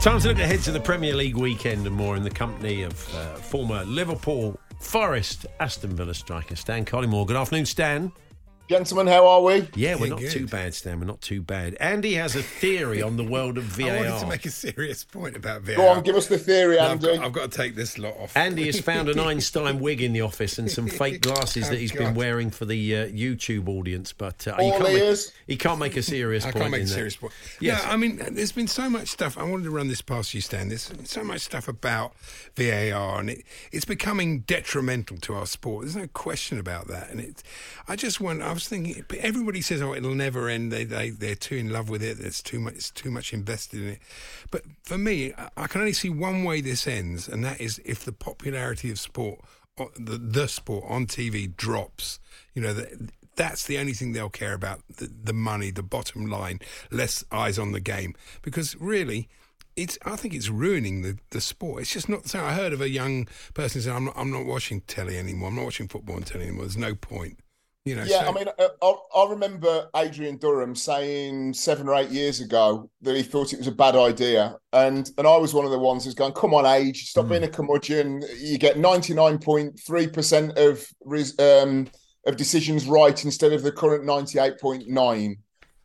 [0.00, 3.14] Time to look ahead to the Premier League weekend and more in the company of
[3.14, 7.26] uh, former Liverpool, Forest, Aston Villa striker Stan Collymore.
[7.26, 8.10] Good afternoon, Stan.
[8.70, 9.68] Gentlemen, how are we?
[9.74, 10.30] Yeah, we're Yeah, not good.
[10.30, 11.00] too bad, Stan.
[11.00, 11.74] We're not too bad.
[11.80, 13.90] Andy has a theory on the world of VAR.
[13.90, 15.74] I wanted to make a serious point about VAR.
[15.74, 17.16] Go on, give us the theory, No, I've, Andy.
[17.16, 18.36] got, I've got to take this lot off.
[18.36, 21.80] Andy has found an Einstein wig in the office and some fake glasses Oh, that
[21.80, 25.80] he's been wearing for the uh, YouTube audience, but uh, he, can't make, he can't
[25.80, 26.56] make a serious I point.
[26.56, 26.90] I can't make a that.
[26.90, 27.32] serious point.
[27.58, 27.82] Yes.
[27.84, 29.36] Yeah, I mean, there's been so much stuff.
[29.36, 30.68] I wanted to run this past you, Stan.
[30.68, 32.14] There's so much stuff about
[32.54, 35.86] VAR, and it, it's becoming detrimental to our sport.
[35.86, 37.10] There's no question about that.
[37.10, 37.42] And it,
[37.88, 38.44] I just wonder.
[38.44, 41.70] I was thinking, but everybody says, "Oh, it'll never end." They they they're too in
[41.70, 42.18] love with it.
[42.18, 42.74] There's too much.
[42.74, 43.98] It's too much invested in it.
[44.50, 47.80] But for me, I, I can only see one way this ends, and that is
[47.84, 49.40] if the popularity of sport,
[49.76, 52.20] the the sport on TV drops.
[52.54, 56.26] You know that that's the only thing they'll care about the, the money, the bottom
[56.26, 58.14] line, less eyes on the game.
[58.42, 59.28] Because really,
[59.76, 61.82] it's I think it's ruining the, the sport.
[61.82, 62.40] It's just not so.
[62.44, 65.48] I heard of a young person saying, I'm not, I'm not watching telly anymore.
[65.48, 66.64] I'm not watching football on telly anymore.
[66.64, 67.38] There's no point.
[67.90, 71.94] You know, Yeah, so- I mean, uh, I, I remember Adrian Durham saying seven or
[71.96, 75.52] eight years ago that he thought it was a bad idea, and and I was
[75.52, 78.22] one of the ones who's going, "Come on, Age, stop being a curmudgeon.
[78.38, 81.88] You get ninety nine point three percent of res- um,
[82.26, 85.38] of decisions right instead of the current ninety eight point nine.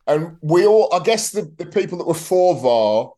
[0.06, 3.12] And we all, I guess, the the people that were for VAR.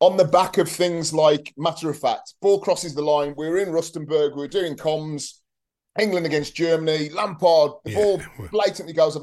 [0.00, 3.32] On the back of things like matter of fact, ball crosses the line.
[3.38, 4.34] We were in Rustenburg.
[4.34, 5.38] We were doing comms.
[5.98, 9.22] England against Germany, Lampard, the Yeah, ball blatantly goes up.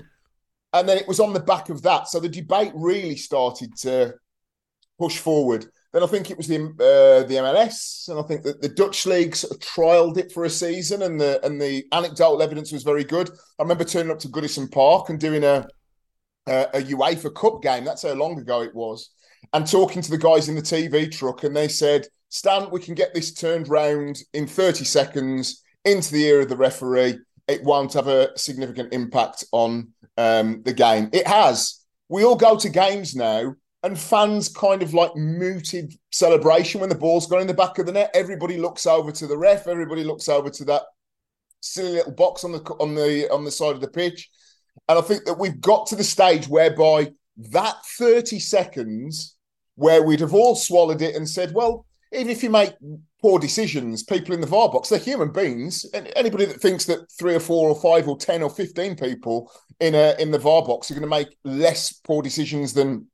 [0.74, 2.08] And then it was on the back of that.
[2.08, 4.16] So the debate really started to
[4.98, 5.66] push forward.
[5.94, 9.06] Then I think it was the uh, the MLS, and I think that the Dutch
[9.06, 12.84] league sort of trialed it for a season, and the and the anecdotal evidence was
[12.84, 13.30] very good.
[13.60, 15.68] I remember turning up to Goodison Park and doing a
[16.48, 17.86] a, a UEFA Cup game.
[17.86, 19.10] That's how long ago it was,
[19.54, 22.96] and talking to the guys in the TV truck, and they said, "Stan, we can
[22.96, 27.20] get this turned round in thirty seconds into the ear of the referee.
[27.48, 31.10] It won't have a significant impact on um, the game.
[31.14, 31.80] It has.
[32.10, 36.96] We all go to games now." And fans kind of like muted celebration when the
[36.96, 38.12] ball's gone in the back of the net.
[38.14, 39.68] Everybody looks over to the ref.
[39.68, 40.84] Everybody looks over to that
[41.62, 44.30] silly little box on the on the on the side of the pitch.
[44.88, 49.36] And I think that we've got to the stage whereby that 30 seconds
[49.76, 52.74] where we'd have all swallowed it and said, well, even if you make
[53.22, 55.86] poor decisions, people in the VAR box, they're human beings.
[55.94, 59.52] And anybody that thinks that three or four or five or 10 or 15 people
[59.80, 63.08] in a in the VAR box are going to make less poor decisions than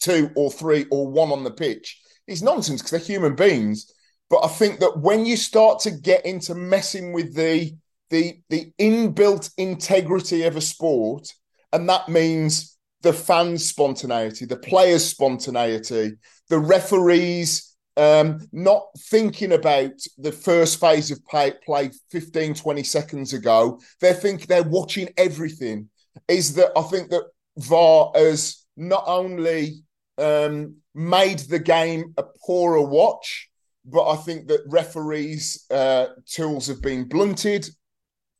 [0.00, 3.92] two or three or one on the pitch is nonsense because they're human beings.
[4.30, 7.72] But I think that when you start to get into messing with the
[8.10, 11.32] the the inbuilt integrity of a sport,
[11.72, 16.12] and that means the fans' spontaneity, the players' spontaneity,
[16.48, 17.67] the referees
[17.98, 23.80] um, not thinking about the first phase of play, play 15, 20 seconds ago.
[24.00, 25.90] They think they're watching everything.
[26.28, 27.24] Is that I think that
[27.58, 29.82] VAR has not only
[30.16, 33.50] um, made the game a poorer watch,
[33.84, 37.68] but I think that referees' uh, tools have been blunted.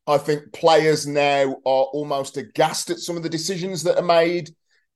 [0.06, 4.50] I think players now are almost aghast at some of the decisions that are made.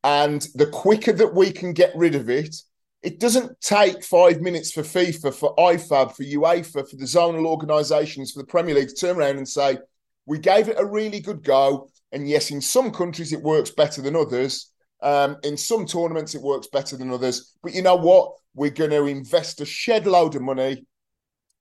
[0.04, 2.54] And the quicker that we can get rid of it,
[3.02, 8.32] it doesn't take five minutes for FIFA, for IFAB, for UEFA, for the zonal organisations,
[8.32, 9.78] for the Premier League to turn around and say,
[10.26, 11.88] we gave it a really good go.
[12.12, 14.70] And yes, in some countries it works better than others.
[15.02, 17.56] Um, in some tournaments it works better than others.
[17.62, 18.34] But you know what?
[18.54, 20.86] We're going to invest a shed load of money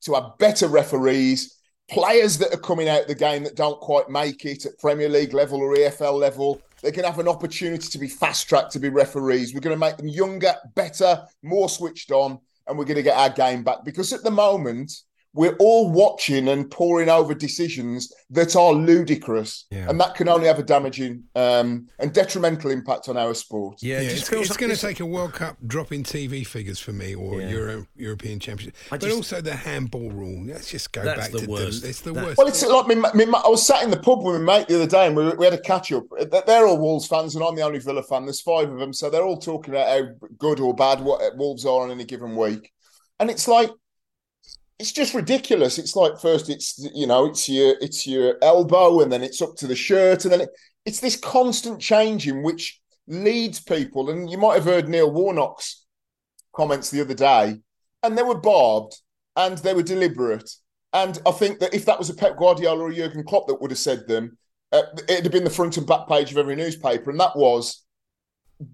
[0.01, 1.57] to have better referees,
[1.91, 5.09] players that are coming out of the game that don't quite make it at Premier
[5.09, 6.61] League level or EFL level.
[6.81, 9.53] They're going to have an opportunity to be fast tracked to be referees.
[9.53, 13.17] We're going to make them younger, better, more switched on, and we're going to get
[13.17, 13.83] our game back.
[13.83, 14.91] Because at the moment,
[15.33, 19.89] we're all watching and poring over decisions that are ludicrous, Yeah.
[19.89, 23.77] and that can only have a damaging um, and detrimental impact on our sport.
[23.81, 26.45] Yeah, Yeah, just it's, it's like going to take a World Cup drop in TV
[26.45, 27.49] figures for me, or Yeah.
[27.49, 28.75] Euro, European Championship.
[28.87, 30.43] I but just- also the handball rule.
[30.45, 31.83] Let's just go That's back the to worst.
[31.83, 32.37] The, it's the That- worst.
[32.37, 34.75] Well, it's like me, me, I was sat in the pub with my mate the
[34.75, 36.03] other day, and we, we had a catch up.
[36.45, 38.25] They're all Wolves fans, and I'm the only Villa fan.
[38.25, 41.65] There's five of them, so they're all talking about how good or bad what Wolves
[41.65, 42.71] are on any given week.
[43.19, 43.69] And it's like,
[44.81, 45.77] it's just ridiculous.
[45.77, 49.55] It's like first it's you know it's your it's your elbow and then it's up
[49.57, 50.49] to the shirt and then it,
[50.85, 54.09] it's this constant changing which leads people.
[54.09, 55.85] And you might have heard Neil Warnock's
[56.55, 57.61] comments the other day,
[58.01, 58.95] and they were barbed
[59.35, 60.49] and they were deliberate.
[60.93, 63.61] And I think that if that was a Pep Guardiola or a Jurgen Klopp that
[63.61, 64.35] would have said them,
[64.71, 67.11] uh, it'd have been the front and back page of every newspaper.
[67.11, 67.85] And that was,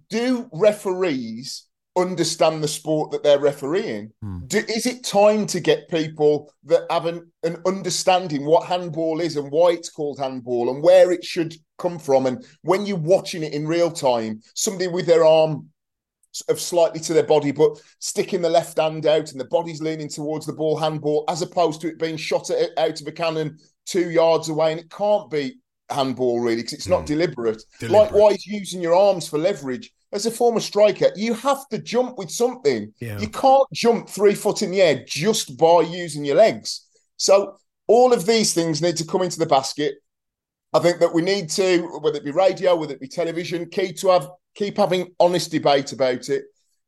[0.10, 1.67] do referees
[1.98, 4.12] understand the sport that they're refereeing?
[4.22, 4.46] Hmm.
[4.48, 9.36] Do, is it time to get people that have an, an understanding what handball is
[9.36, 12.26] and why it's called handball and where it should come from?
[12.26, 15.70] And when you're watching it in real time, somebody with their arm
[16.50, 20.10] of slightly to their body, but sticking the left hand out and the body's leaning
[20.10, 23.58] towards the ball handball, as opposed to it being shot at, out of a cannon
[23.86, 25.58] two yards away, and it can't be
[25.90, 27.06] handball really because it's not hmm.
[27.06, 27.64] deliberate.
[27.80, 28.00] Deliberate.
[28.00, 29.92] Likewise, using your arms for leverage.
[30.18, 32.92] As a former striker, you have to jump with something.
[33.00, 33.20] Yeah.
[33.20, 36.88] You can't jump three foot in the air just by using your legs.
[37.18, 39.98] So all of these things need to come into the basket.
[40.74, 43.98] I think that we need to, whether it be radio, whether it be television, keep
[43.98, 46.46] to have keep having honest debate about it.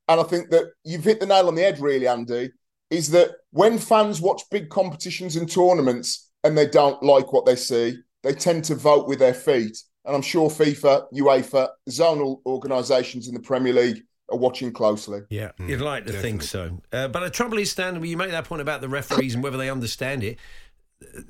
[0.08, 2.50] And I think that you've hit the nail on the head, really, Andy.
[2.90, 7.54] Is that when fans watch big competitions and tournaments and they don't like what they
[7.54, 9.80] see, they tend to vote with their feet.
[10.04, 15.20] And I'm sure FIFA, UEFA, zonal organisations in the Premier League are watching closely.
[15.28, 16.80] Yeah, mm, you'd like to think so.
[16.92, 19.42] Uh, but the trouble is, Stan, when you make that point about the referees and
[19.42, 20.38] whether they understand it.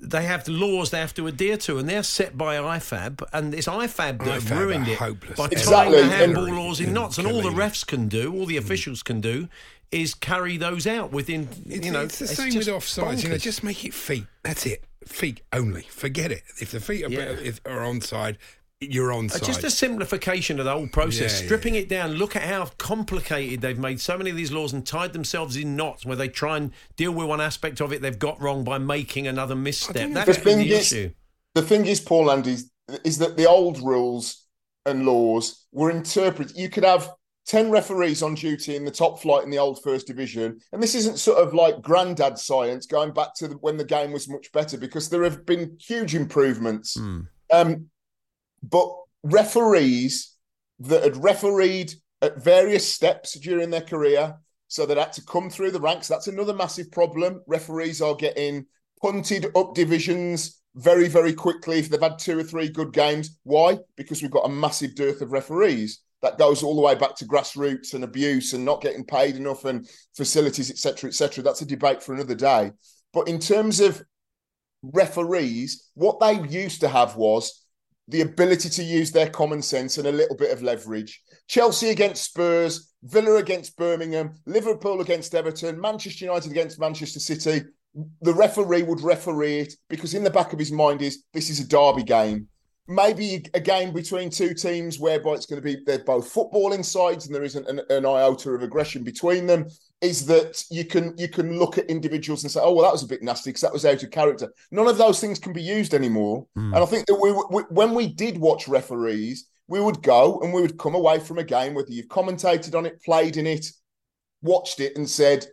[0.01, 3.55] They have the laws they have to adhere to, and they're set by IFAB, and
[3.55, 5.37] it's IFAB that IFAB ruined it hopeless.
[5.39, 5.97] by Exactly.
[5.99, 7.19] tying the handball And- laws in mm, knots.
[7.19, 8.59] And all the refs can do, all the mm.
[8.59, 9.49] officials can do,
[9.93, 11.49] is carry those out within.
[11.67, 13.23] It's, you know, it's the it's same with offsides.
[13.23, 14.27] You know, just make it feet.
[14.43, 14.83] That's it.
[15.07, 15.83] Feet only.
[15.83, 16.43] Forget it.
[16.61, 17.37] If the feet are, Yeah.
[17.41, 18.39] if, are onside,
[18.81, 19.45] you're Uh, onside.
[19.45, 22.15] Just a simplification of the whole process, Yeah, yeah, stripping it down.
[22.15, 25.77] Look at how complicated they've made so many of these laws and tied themselves in
[25.77, 28.79] knots where they try and deal with one aspect of it they've got wrong by
[28.79, 30.11] making another misstep.
[30.13, 31.11] That's The been thing the is- issue.
[31.55, 32.57] The thing is, Paul Andy,
[33.05, 34.47] is that the old rules
[34.87, 36.57] and laws were interpreted.
[36.57, 37.11] You could have
[37.47, 40.59] 10 referees on duty in the top flight in the old first division.
[40.73, 44.13] And this isn't sort of like granddad science going back to the, when the game
[44.13, 46.97] was much better because there have been huge improvements.
[47.53, 47.91] Um,
[48.63, 48.93] but
[49.23, 50.37] referees
[50.81, 51.93] that had refereed
[52.23, 54.37] at various steps during their career,
[54.69, 56.09] so they had to come through the ranks.
[56.09, 57.43] That's another massive problem.
[57.47, 58.67] Referees are getting
[59.01, 63.39] punted up divisions very, very quickly if they've had two or three good games.
[63.43, 63.79] Why?
[63.97, 66.01] Because we've got a massive dearth of referees.
[66.23, 69.65] That goes all the way back to grassroots and abuse and not getting paid enough
[69.65, 71.43] and facilities, etc., etc.
[71.43, 72.73] That's a debate for another day.
[73.13, 74.03] But in terms of
[74.83, 77.65] referees, what they used to have was
[78.11, 81.23] the ability to use their common sense and a little bit of leverage.
[81.49, 87.63] Chelsea against Spurs, Villa against Birmingham, Liverpool against Everton, Manchester United against Manchester City.
[88.23, 91.61] The referee would referee it because in the back of his mind is this is
[91.61, 92.49] a derby game.
[92.89, 97.27] Maybe a game between two teams whereby it's going to be they're both footballing sides
[97.27, 99.67] and there isn't an, an iota of aggression between them.
[100.01, 103.03] Is that you can you can look at individuals and say, oh well, that was
[103.03, 104.51] a bit nasty because that was out of character.
[104.71, 106.47] None of those things can be used anymore.
[106.55, 106.73] Hmm.
[106.73, 110.53] And I think that we, we when we did watch referees, we would go and
[110.53, 113.67] we would come away from a game whether you've commentated on it, played in it,
[114.43, 115.47] watched it, and said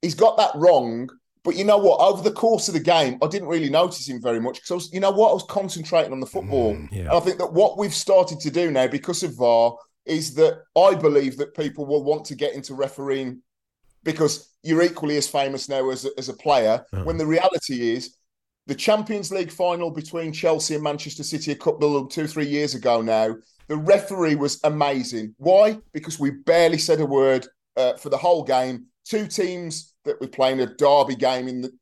[0.00, 1.08] he's got that wrong.
[1.44, 2.00] But you know what?
[2.00, 4.74] Over the course of the game, I didn't really notice him very much because I
[4.74, 6.74] was, you know what, I was concentrating on the football.
[6.74, 9.76] Hmm, and I think that what we've started to do now because of VAR
[10.06, 13.42] is that I believe that people will want to get into refereeing
[14.04, 16.84] because you're equally as famous now as a, as a player.
[17.04, 18.16] When the reality is,
[18.66, 22.74] the Champions League final between Chelsea and Manchester City a couple of two, three years
[22.74, 23.34] ago now,
[23.68, 25.34] the referee was amazing.
[25.38, 25.78] Why?
[25.92, 28.86] Because we barely said a word uh, for the whole game.
[29.04, 31.72] Two teams that were playing a derby game in the,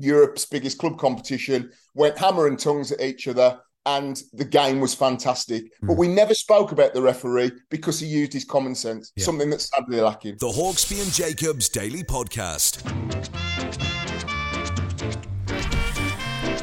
[0.00, 3.60] Europe's biggest club competition went hammer and tongues at each other.
[3.86, 5.72] And the game was fantastic.
[5.82, 9.70] But we never spoke about the referee because he used his common sense, something that's
[9.74, 10.36] sadly lacking.
[10.38, 12.84] The Hawksbee and Jacobs Daily Podcast.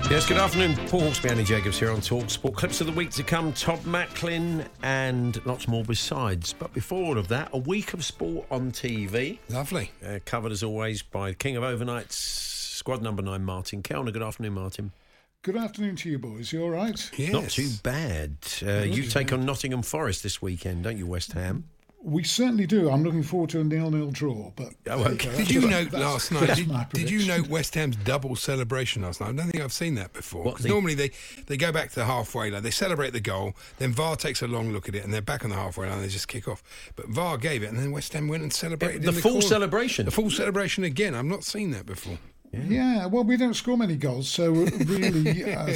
[0.10, 0.74] Yes, good afternoon.
[0.88, 2.56] Paul Hawksbee, Andy Jacobs here on Talk Sport.
[2.56, 6.54] Clips of the week to come, Todd Macklin, and lots more besides.
[6.54, 9.40] But before all of that, a week of sport on TV.
[9.50, 9.92] Lovely.
[10.06, 14.14] Uh, covered as always by King of Overnights, squad number nine, Martin Kelner.
[14.14, 14.94] Good afternoon, Martin.
[15.44, 16.52] Good afternoon to you, boys.
[16.52, 17.10] You all right?
[17.18, 17.32] Yes.
[17.32, 18.36] Not too bad.
[18.66, 21.64] Uh, you take on Nottingham Forest this weekend, don't you, West Ham?
[22.04, 22.90] We certainly do.
[22.90, 24.52] I'm looking forward to a nil-nil draw.
[24.56, 25.36] But Oh, okay.
[25.38, 26.48] Did you That's- note that's- last night?
[26.48, 27.42] that's Did, my did you prediction.
[27.44, 29.30] note West Ham's double celebration last night?
[29.30, 30.44] I don't think I've seen that before.
[30.44, 31.12] What, 'Cause the- normally they,
[31.48, 34.48] they go back to the halfway line, they celebrate the goal, then VAR takes a
[34.48, 36.02] long look at it, and they're back on the halfway line.
[36.02, 36.62] They just kick off.
[36.96, 39.48] But VAR gave it, and then West Ham went and celebrated The in full corner.
[39.48, 40.06] celebration.
[40.06, 41.16] The full celebration again.
[41.16, 42.18] I've not seen that before.
[42.52, 43.06] Yeah.
[43.08, 45.68] well, we don't score many goals, so really, uh,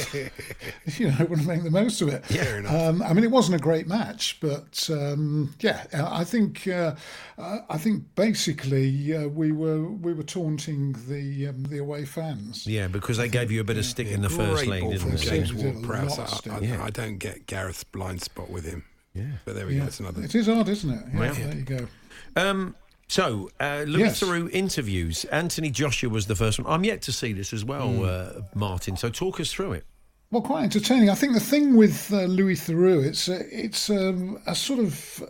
[0.96, 2.24] you know, want to make the most of it.
[2.30, 2.72] Yeah, enough.
[2.74, 6.94] Um, I mean, it wasn't a great match, but um, yeah, I think uh,
[7.38, 12.66] uh, I think basically uh, we were we were taunting the um, the away fans.
[12.66, 14.98] Yeah, because they gave you a bit of stick in the first Great leg, didn't
[15.00, 15.16] from?
[15.16, 16.18] James They Ward-Prowse.
[16.18, 16.80] lot I, I, stuff.
[16.80, 18.84] I don't get Gareth's blind spot with him.
[19.14, 19.24] Yeah.
[19.44, 19.78] But there we go.
[19.78, 19.84] Yeah.
[19.84, 20.22] That's another.
[20.22, 21.04] It is odd, isn't it?
[21.12, 21.34] Yeah, Well.
[21.34, 21.86] there you go.
[22.34, 22.74] Um,
[23.12, 24.20] so, uh, Louis Yes.
[24.20, 25.24] Theroux interviews.
[25.26, 26.66] Anthony Joshua was the first one.
[26.72, 28.04] I'm yet to see this as well, Hmm.
[28.04, 28.96] uh, Martin.
[28.96, 29.84] So, talk us through it.
[30.30, 31.10] Well, quite entertaining.
[31.10, 35.22] I think the thing with uh, Louis Theroux, it's a, it's um, a sort of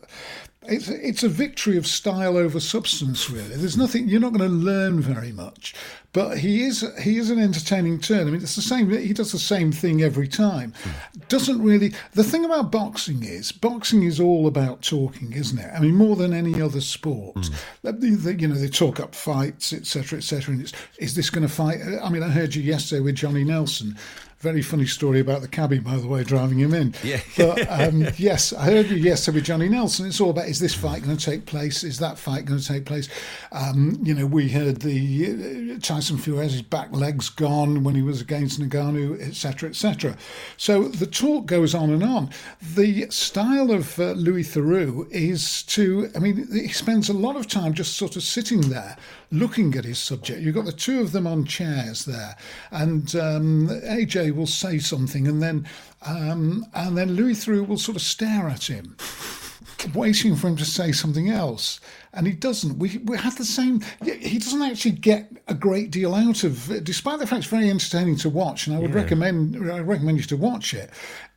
[0.65, 3.29] it's it's a victory of style over substance.
[3.31, 5.75] Really, there's nothing you're not going to learn very much,
[6.13, 8.29] but he is he is an entertaining turn.
[8.29, 8.91] I mean, it's the same.
[8.91, 10.73] He does the same thing every time.
[10.83, 11.21] Hmm.
[11.29, 11.93] Doesn't really.
[12.13, 15.71] The thing about boxing is boxing is all about talking, isn't it?
[15.75, 17.37] I mean, more than any other sport.
[17.47, 17.55] Hmm.
[17.83, 20.53] The- the- you know, they talk up fights, etc., etc.
[20.55, 21.81] And it's is this going to fight?
[22.03, 23.97] I mean, I heard you yesterday with Johnny Nelson.
[24.43, 26.97] Very funny story about the cabbie, by the way, driving him in.
[27.05, 27.21] Yeah.
[27.37, 30.05] But um, yes, I heard you yesterday with Johnny Nelson.
[30.07, 31.85] It's all about is this fight going to take place?
[31.85, 33.09] Is that fight going to take place?
[33.53, 38.21] Um, you know, we heard the uh, Tyson Fury's back legs gone when he was
[38.21, 40.17] against Ngannou, etc., etc.
[40.57, 42.31] So the talk goes on and on.
[42.75, 47.47] The style of uh, Louis Theroux is to, I mean, he spends a lot of
[47.47, 48.97] time just sort of sitting there
[49.33, 50.43] looking at his subject.
[50.43, 52.37] You've got the two of them on chairs there,
[52.71, 55.67] and um, AJ will say something, and then
[56.07, 58.97] um, and then Louis Theroux will sort of stare at him,
[59.95, 61.81] waiting for him to say something else,
[62.13, 62.79] and he doesn't.
[62.79, 63.81] We we have the same.
[64.05, 68.17] He doesn't actually get a great deal out of, despite the fact it's very entertaining
[68.17, 68.97] to watch, and I would Yeah.
[68.97, 70.91] recommend I recommend you to watch it.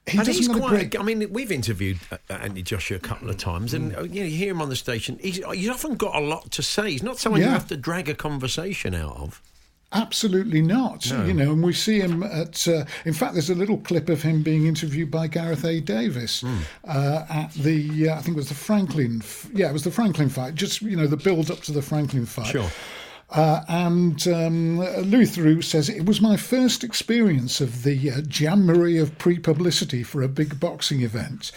[0.08, 0.70] He and doesn't he's quite.
[0.92, 1.98] great I mean, we've interviewed
[2.30, 3.98] Andy Joshua a couple of times, and Mm.
[3.98, 5.18] uh, you, know, you hear him on the station.
[5.20, 6.92] He's, he's often got a lot to say.
[6.92, 9.42] He's not someone you have to drag a conversation out of.
[9.96, 11.10] Absolutely not.
[11.10, 11.26] No.
[11.26, 12.68] You know, and we see him at.
[12.68, 15.80] Uh, in fact, there's a little clip of him being interviewed by Gareth A.
[15.80, 16.58] Davies Hmm.
[16.88, 18.10] uh, at the.
[18.10, 19.22] Uh, I think it was the Franklin.
[19.24, 20.56] f- Yeah, it was the Franklin fight.
[20.56, 22.48] Just you know, the build up to the Franklin fight.
[22.48, 22.70] Sure.
[23.32, 29.00] Uh, and um, Louis Theroux says it was my first experience of the uh, jamboree
[29.00, 31.52] of pre-publicity for a big boxing event.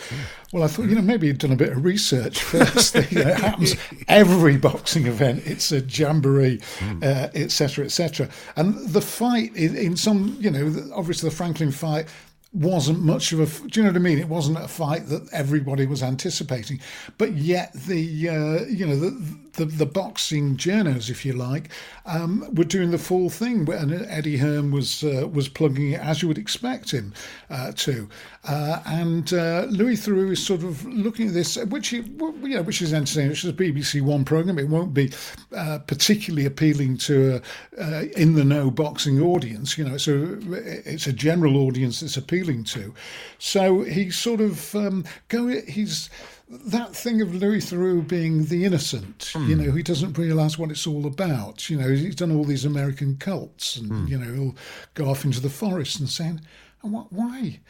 [0.52, 2.94] Well, I thought you know maybe you'd done a bit of research first.
[3.12, 3.76] you know, it happens
[4.08, 5.42] every boxing event.
[5.44, 6.60] It's a jamboree,
[7.02, 8.30] uh, etc., etc.
[8.56, 12.06] And the fight in, in some, you know, obviously the Franklin fight
[12.52, 14.18] wasn't much of a Do you know what I mean?
[14.18, 16.80] It wasn't a fight that everybody was anticipating,
[17.18, 21.68] but yet the uh, you know the, the the boxing journos, if you like,
[22.06, 26.22] um, were doing the full thing, and Eddie Hearn was uh, was plugging it as
[26.22, 27.12] you would expect him
[27.50, 28.08] uh, to,
[28.44, 32.62] uh, and uh, Louis Theroux is sort of looking at this, which he, you know,
[32.62, 33.30] which is entertaining.
[33.30, 34.58] Which is a BBC One program.
[34.58, 35.12] It won't be
[35.54, 37.42] uh, particularly appealing to
[37.76, 39.76] a uh, in the know boxing audience.
[39.76, 42.94] You know, so it's a general audience that's appealing to.
[43.38, 45.48] So he's sort of um, go.
[45.48, 46.10] He's
[46.50, 49.32] that thing of Louis Theroux being the innocent.
[49.34, 51.68] You know, he doesn't realise what it's all about.
[51.68, 54.56] You know, he's done all these American cults, and you know, he'll
[54.94, 56.40] go off into the forest and saying,
[56.82, 57.12] "And what?
[57.12, 57.60] Why?"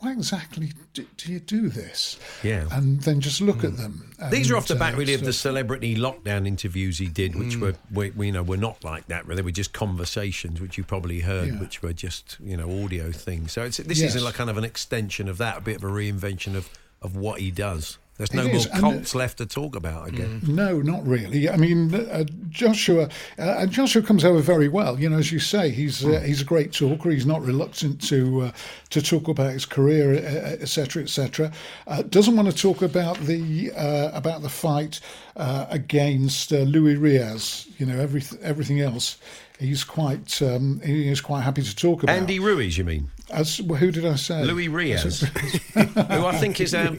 [0.00, 2.20] Why exactly do, do you do this?
[2.44, 2.68] Yeah.
[2.70, 4.12] and then just look at them.
[4.30, 7.34] These are off the back uh, really of so- the celebrity lockdown interviews he did,
[7.34, 7.60] which Mm.
[7.60, 9.26] were we, we, you know were not like that.
[9.26, 11.58] They were just conversations, which you probably heard, Yeah.
[11.58, 13.50] which were just you know audio things.
[13.50, 14.14] So it's, this Yes.
[14.14, 16.70] is a, like kind of an extension of that, a bit of a reinvention of
[17.02, 17.98] of what he does.
[18.18, 20.42] There's no more cults left to talk about again.
[20.44, 21.48] No, not really.
[21.48, 23.08] I mean, uh, Joshua,
[23.38, 24.98] uh, Joshua comes over very well.
[24.98, 27.10] You know, as you say, he's uh, he's a great talker.
[27.10, 28.52] He's not reluctant to uh,
[28.90, 31.52] to talk about his career, uh, etc., etc.
[31.86, 35.00] Uh, doesn't want to talk about the uh, about the fight
[35.36, 37.68] uh, against uh, Louis Riaz.
[37.78, 39.18] You know, every, everything else.
[39.60, 42.16] He's quite um, he is quite happy to talk about.
[42.16, 43.10] Andy Ruiz, you mean?
[43.30, 44.42] As who did I say?
[44.42, 45.24] Louis Riaz,
[45.74, 46.92] who I think is a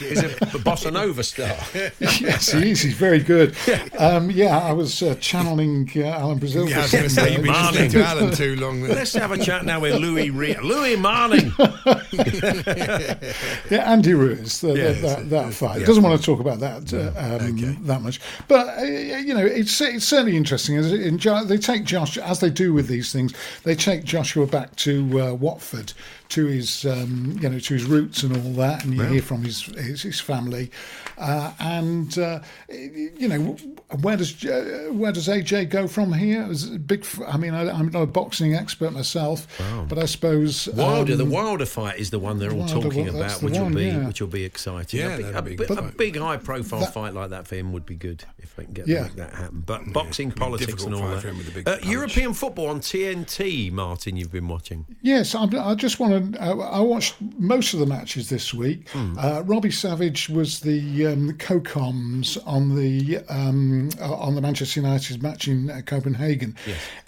[0.00, 0.28] is a
[0.60, 1.56] bossa nova star.
[2.00, 2.82] yes, he is.
[2.82, 3.56] He's very good.
[3.98, 6.68] Um, yeah, I was uh, channeling uh, Alan Brazil.
[6.68, 8.82] Yeah, I was going to say, you've been listening to Alan too long.
[8.88, 10.62] Let's have a chat now with Louis Riaz.
[10.62, 11.52] Louis Marning.
[13.70, 15.80] Yeah, Andy Ruiz, the, Yeah, the, that, that fight.
[15.80, 15.86] yeah.
[15.86, 19.80] Doesn't want to talk about that uh, um, that much, but uh, you know, it's
[19.80, 20.76] it's certainly interesting.
[20.76, 23.34] As in, they take Josh, as they do with these things,
[23.64, 25.92] they take Joshua back to uh, Watford
[26.30, 29.08] to his um, you know to his roots and all that, and you Yeah.
[29.10, 30.70] hear from his his, his family,
[31.16, 33.56] uh, and uh, you know
[34.00, 36.46] where does uh, where does AJ go from here?
[36.50, 37.00] Is it big.
[37.02, 39.46] f- I mean, I, I'm not a boxing expert myself,
[39.88, 43.06] but I suppose Wilder, the um, Wilder fight is the one they're all Wilder, talking
[43.06, 44.06] well, about, the which will be yeah.
[44.06, 45.00] which will be exciting.
[45.00, 47.46] Yeah, a big, that'll a, be bi- a big high profile That- fight like that
[47.46, 49.08] for him would be good if they can get Yeah.
[49.16, 49.62] that happen.
[49.66, 51.22] But boxing, be a politics, and all that.
[51.22, 51.76] for him with a big Uh.
[51.84, 54.16] European football on TNT, Martin.
[54.16, 54.86] You've been watching.
[55.02, 56.42] Yes, I, I just want to.
[56.42, 58.88] Uh, I watched most of the matches this week.
[58.90, 59.16] Hmm.
[59.18, 65.22] Uh, Robbie Savage was the um, co-coms on the um, uh, on the Manchester United
[65.22, 66.56] match in uh, Copenhagen,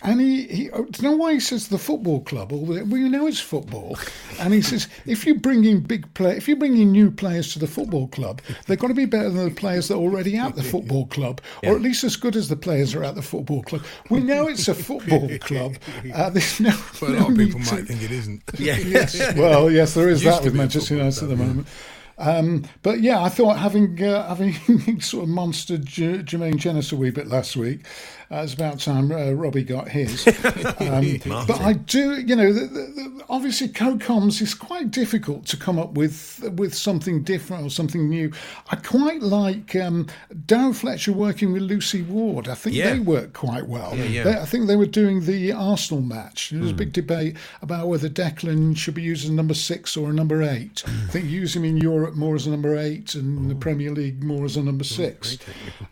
[0.03, 2.53] and he, he uh, do you know why he says the football club?
[2.53, 3.99] All the, well, you know it's football,
[4.41, 7.53] and he says if you bring in big play, if you bring in new players
[7.53, 10.37] to the football club, they've got to be better than the players that are already
[10.37, 13.23] at the football club, or at least as good as the players are at the
[13.23, 13.83] football club.
[14.11, 15.77] We know it's a football club.
[16.15, 18.43] Uh, there's no, But a no lot of need people to- might think it isn't.
[18.59, 19.19] yes.
[19.37, 21.67] Well, yes, there is that with Manchester United at the moment.
[21.67, 21.73] yeah.
[22.19, 24.53] Um, but yeah, I thought having uh, having
[25.01, 27.87] sort of monstered J- Jermaine Jenas a wee bit last week,
[28.31, 30.27] uh, it's about time uh, Robbie got his.
[30.79, 35.79] Um, but I do, you know, the, the, obviously co-coms is quite difficult to come
[35.79, 38.33] up with with something different or something new.
[38.71, 40.07] I quite like um,
[40.47, 42.49] Darren Fletcher working with Lucy Ward.
[42.49, 42.93] I think Yeah.
[42.95, 43.97] they work quite well.
[43.97, 44.23] Yeah, yeah.
[44.25, 46.51] They- I think they were doing the Arsenal match.
[46.51, 46.75] There was Hmm.
[46.75, 50.43] a big debate about whether Declan should be used as number six or a number
[50.43, 50.83] eight.
[50.87, 53.55] I think you use him in Europe more as a number eight and in the
[53.55, 55.39] Premier League more as a number six.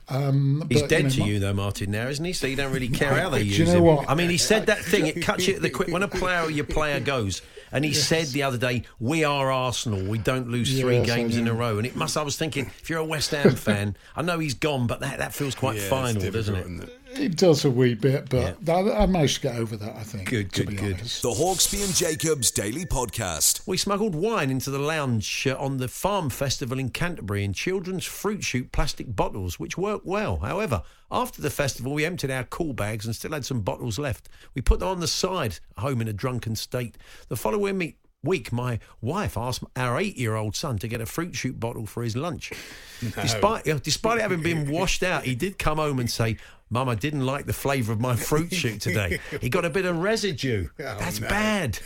[0.09, 1.91] Um, He's but, dead know, to you though, Martin.
[1.91, 2.33] Now, isn't he?
[2.33, 3.85] So you don't really care how they use you know him.
[3.85, 4.11] what?
[4.11, 5.07] I mean, he said that thing.
[5.07, 5.89] It cuts you at the quick.
[5.89, 10.03] When a player, your player goes, and he said the other day, "We are Arsenal.
[10.05, 12.17] We don't lose three Yes, games in a row." And it must.
[12.17, 15.19] I was thinking, if you're a West Ham fan, I know he's gone, but that,
[15.19, 16.91] that feels quite Yeah, final, doesn't it?
[17.15, 17.33] Isn't it?
[17.33, 20.29] It does a wee bit, but I, I managed to get over that, I think.
[20.29, 20.95] Good, to good, be good.
[20.95, 21.23] honest.
[21.23, 23.67] The Hawksbee and Jacobs Daily Podcast.
[23.67, 28.05] We smuggled wine into the lounge uh, on the Farm Festival in Canterbury in children's
[28.05, 30.39] fruit shoot plastic bottles, which worked well.
[30.39, 34.29] However, after the festival, we emptied our cool bags and still had some bottles left.
[34.55, 36.97] We put them on the side, home in a drunken state.
[37.29, 41.61] The following me- week, my wife asked our eight-year-old son to get a fruit shoot
[41.61, 42.53] bottle for his lunch.
[43.01, 46.39] Despite, uh, despite it having been washed out, he did come home and say,
[46.71, 49.21] Mum, I didn't like the flavour of my fruit shoot today.
[49.41, 50.69] He got a bit of residue.
[50.77, 51.29] That's no.
[51.29, 51.79] bad.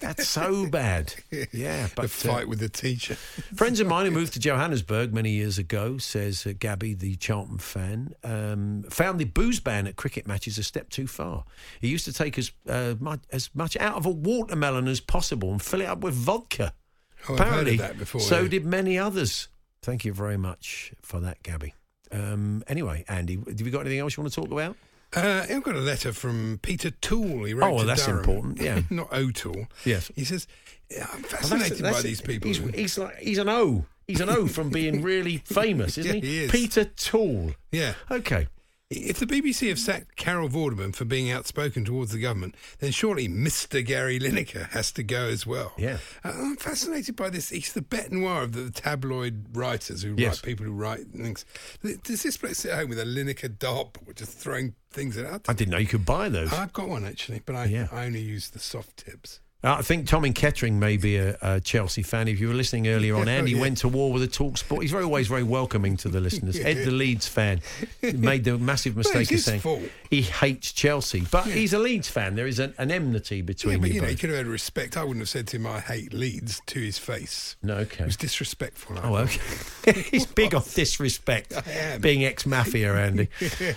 [0.00, 1.14] That's so bad.
[1.52, 3.14] Yeah, but the uh, fight with the teacher.
[3.54, 7.58] Friends of mine who moved to Johannesburg many years ago, says uh, Gabby, the Charlton
[7.58, 11.44] fan, um, found the booze ban at cricket matches a step too far.
[11.80, 15.52] He used to take as, uh, much, as much out of a watermelon as possible
[15.52, 16.72] and fill it up with vodka.
[17.28, 18.48] Oh, I've heard of Apparently, that before, so yeah.
[18.48, 19.48] did many others.
[19.82, 21.74] Thank you very much for that, Gabby.
[22.14, 24.76] Um, anyway, Andy, have you got anything else you want to talk about?
[25.16, 27.44] Uh, I've got a letter from Peter Toole.
[27.44, 28.18] He wrote Oh, well, to that's Durham.
[28.18, 28.80] important, yeah.
[28.90, 29.66] Not O'Toole.
[29.84, 30.10] Yes.
[30.16, 30.46] He says,
[30.90, 32.48] yeah, I'm that's- fascinated by that's- these people.
[32.48, 33.84] He's, he's like he's an O.
[34.08, 36.26] He's an O from being really famous, isn't Yeah, he?
[36.26, 36.50] he is.
[36.50, 37.52] Peter Toole.
[37.72, 37.94] yeah.
[38.10, 38.48] Okay.
[38.96, 43.28] If the BBC have sacked Carol Vorderman for being outspoken towards the government, then surely
[43.28, 43.84] Mr.
[43.84, 45.72] Gary Lineker has to go as well.
[45.76, 45.98] Yeah.
[46.24, 47.50] Uh, I'm fascinated by this.
[47.50, 50.36] He's the bête noir of the tabloid writers who Yes.
[50.38, 51.44] write, people who write things.
[51.82, 55.42] Does this place sit at home with a Lineker dartboard just throwing things at?
[55.48, 56.52] I didn't know you could buy those.
[56.52, 57.88] I've got one actually, but I, Yeah.
[57.92, 59.40] I only use the soft tips.
[59.64, 62.28] I think Tom in Kettering may be a, a Chelsea fan.
[62.28, 63.60] If you were listening earlier on, Oh, Andy yeah.
[63.60, 64.82] went to war with a talk sport.
[64.82, 66.58] He's very, always very welcoming to the listeners.
[66.60, 67.60] Ed, the Leeds fan,
[68.02, 69.82] made the massive mistake of saying fault.
[70.10, 72.34] he hates Chelsea, but he's a Leeds fan.
[72.36, 74.46] There is an, an enmity Yeah, between but you you know, he could have had
[74.46, 74.96] respect.
[74.96, 77.56] I wouldn't have said to him, "I hate Leeds" to his face.
[77.62, 78.02] No, okay.
[78.04, 78.98] It was disrespectful.
[78.98, 80.02] I Oh, okay.
[80.10, 81.54] He's big on disrespect.
[81.56, 82.00] I am.
[82.00, 83.28] Being ex mafia, Andy.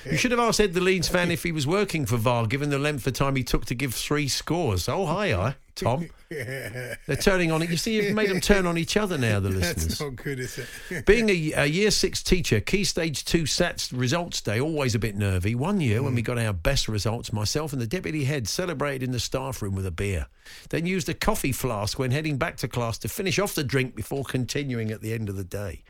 [0.05, 2.69] You should have asked Ed the Leeds fan if he was working for VAR, given
[2.69, 4.89] the length of time he took to give three scores.
[4.89, 6.09] Oh, hi, hi, Tom.
[6.30, 7.69] They're turning on it.
[7.69, 10.01] You see, you've made them turn on each other now, the That's listeners.
[10.01, 10.59] not good, is
[10.89, 11.05] it?
[11.05, 15.15] Being a, a year six teacher, key stage two SATs results day, always a bit
[15.15, 15.55] nervy.
[15.55, 19.11] One year, when we got our best results, myself and the deputy head celebrated in
[19.11, 20.28] the staff room with a beer.
[20.69, 23.95] Then used a coffee flask when heading back to class to finish off the drink
[23.95, 25.84] before continuing at the end of the day.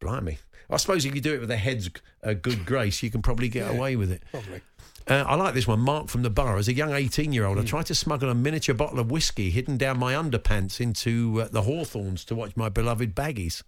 [0.00, 0.38] Blimey.
[0.72, 1.90] I suppose if you do it with a head's
[2.22, 4.22] uh, good grace, you can probably get away with it.
[4.30, 4.60] Probably.
[5.08, 5.80] Uh, I like this one.
[5.80, 6.58] Mark from the Borough.
[6.58, 9.50] As a young 18 year old, I tried to smuggle a miniature bottle of whiskey
[9.50, 13.62] hidden down my underpants into uh, the Hawthorns to watch my beloved baggies.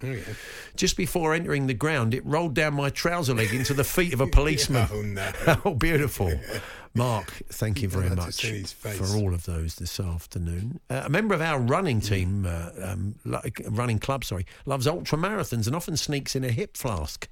[0.76, 4.20] Just before entering the ground, it rolled down my trouser leg into the feet of
[4.20, 4.88] a policeman.
[4.92, 5.32] Oh, no.
[5.64, 6.32] oh, beautiful.
[6.94, 8.98] Mark, thank you very I'd like to much see his face.
[8.98, 10.78] for all of those this afternoon.
[10.90, 13.14] Uh, a member of our running team, uh, um,
[13.70, 17.28] running club, sorry, loves ultra marathons and often sneaks in a hip flask.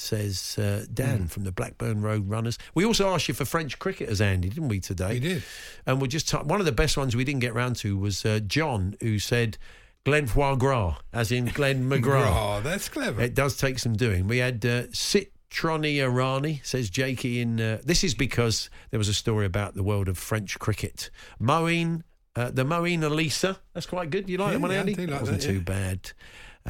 [0.00, 2.58] Says uh, Dan from the Blackburn Road Runners.
[2.74, 5.14] We also asked you for French cricketers, Andy, didn't we, today?
[5.14, 5.42] We did.
[5.86, 8.24] And we just t- one of the best ones we didn't get round to was
[8.24, 9.58] uh, John, who said
[10.04, 12.58] Glenn Foie Gras, as in Glenn McGrath.
[12.58, 13.20] Oh, that's clever.
[13.22, 14.26] It does take some doing.
[14.26, 17.40] We had uh, Citroni Arani, says Jakey.
[17.40, 21.10] In uh, this is because there was a story about the world of French cricket.
[21.40, 22.02] Moeen,
[22.36, 23.58] uh, the Moeen Elisa.
[23.74, 24.28] That's quite good.
[24.30, 25.06] You like Yeah, that one, yeah, I Andy?
[25.06, 26.12] like wasn't that, too bad.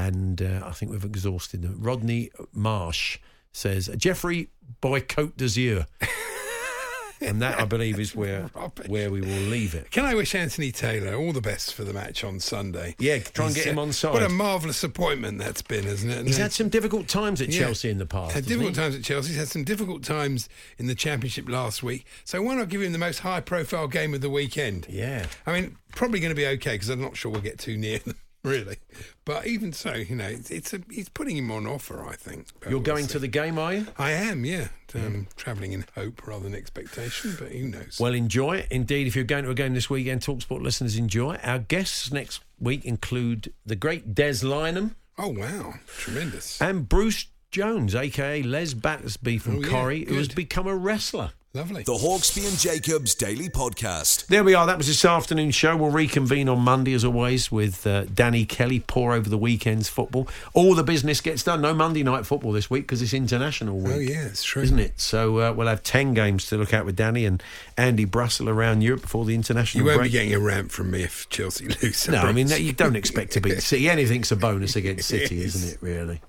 [0.06, 1.76] And uh, I think we've exhausted them.
[1.80, 3.18] Rodney Marsh
[3.52, 4.48] says Geoffrey
[4.80, 5.86] Boycott d'Azur.
[7.20, 8.44] and that, I believe, is where
[8.86, 9.90] where we will leave it.
[9.90, 12.94] Can I wish Anthony Taylor all the best for the match on Sunday?
[12.98, 14.14] Yeah, try and He's, get him uh, on side.
[14.14, 16.26] What a marvellous appointment that's been, isn't it?
[16.26, 17.66] He's had some difficult times at Yeah.
[17.66, 18.32] Chelsea in the past.
[18.32, 18.82] Had hasn't difficult he?
[18.82, 19.28] times at Chelsea.
[19.28, 20.48] He's had some difficult times
[20.78, 22.06] in the Championship last week.
[22.24, 24.86] So why not give him the most high-profile game of the weekend?
[24.88, 25.26] Yeah.
[25.46, 27.98] I mean, probably going to be okay because I'm not sure we'll get too near
[27.98, 28.78] them, really.
[29.24, 32.04] But even so, you know, it's, it's a, he's putting him on offer.
[32.04, 32.46] I think.
[32.62, 33.12] You're we'll going see.
[33.12, 33.86] to the game, are you?
[33.98, 34.68] I am, yeah.
[34.94, 37.98] Um, Travelling in hope rather than expectation, but who knows?
[38.00, 38.68] Well, enjoy it.
[38.70, 41.36] Indeed, if you're going to a game this weekend, Talksport listeners enjoy.
[41.44, 47.94] Our guests next week include the great Des Lynam oh wow, tremendous, and Bruce Jones,
[47.94, 51.32] aka Les Battersby from Oh, yeah, Corrie, who has become a wrestler.
[51.52, 51.82] Lovely.
[51.82, 54.26] The Hawksbee and Jacobs Daily Podcast.
[54.28, 54.66] There we are.
[54.66, 55.76] That was this afternoon's show.
[55.76, 58.78] We'll reconvene on Monday, as always, with uh, Danny Kelly.
[58.78, 60.28] Pour over the weekend's football.
[60.54, 61.60] All the business gets done.
[61.60, 63.92] No Monday night football this week because it's international week.
[63.92, 65.00] Oh yeah, it's true, Isn't it?
[65.00, 67.42] So uh, we'll have 10 games to look at with Danny and
[67.76, 70.12] Andy Brassell around Europe before the international You won't break.
[70.12, 72.08] be getting a rant from me if Chelsea lose.
[72.08, 73.90] No, I mean you don't expect to beat City.
[73.90, 75.78] Anything's a bonus against City, isn't it?
[75.82, 76.20] Really.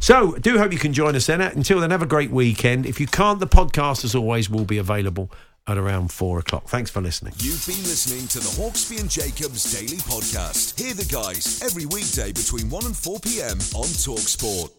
[0.00, 1.40] So, do hope you can join us then.
[1.40, 2.86] Until then, have a great weekend.
[2.86, 5.30] If you can't, the podcast, as always, will be available
[5.66, 6.68] at around four o'clock.
[6.68, 7.34] Thanks for listening.
[7.38, 10.78] You've been listening to the Hawksbee and Jacobs Daily Podcast.
[10.80, 13.58] Hear the guys every weekday between 1 and 4 p.m.
[13.74, 14.70] on Talksport.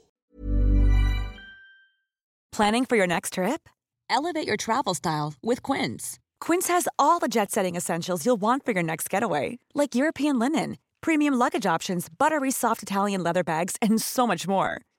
[2.54, 3.68] Planning for your next trip?
[4.10, 6.18] Elevate your travel style with Quince.
[6.40, 10.40] Quince has all the jet setting essentials you'll want for your next getaway, like European
[10.40, 14.82] linen, premium luggage options, buttery soft Italian leather bags, and so much more.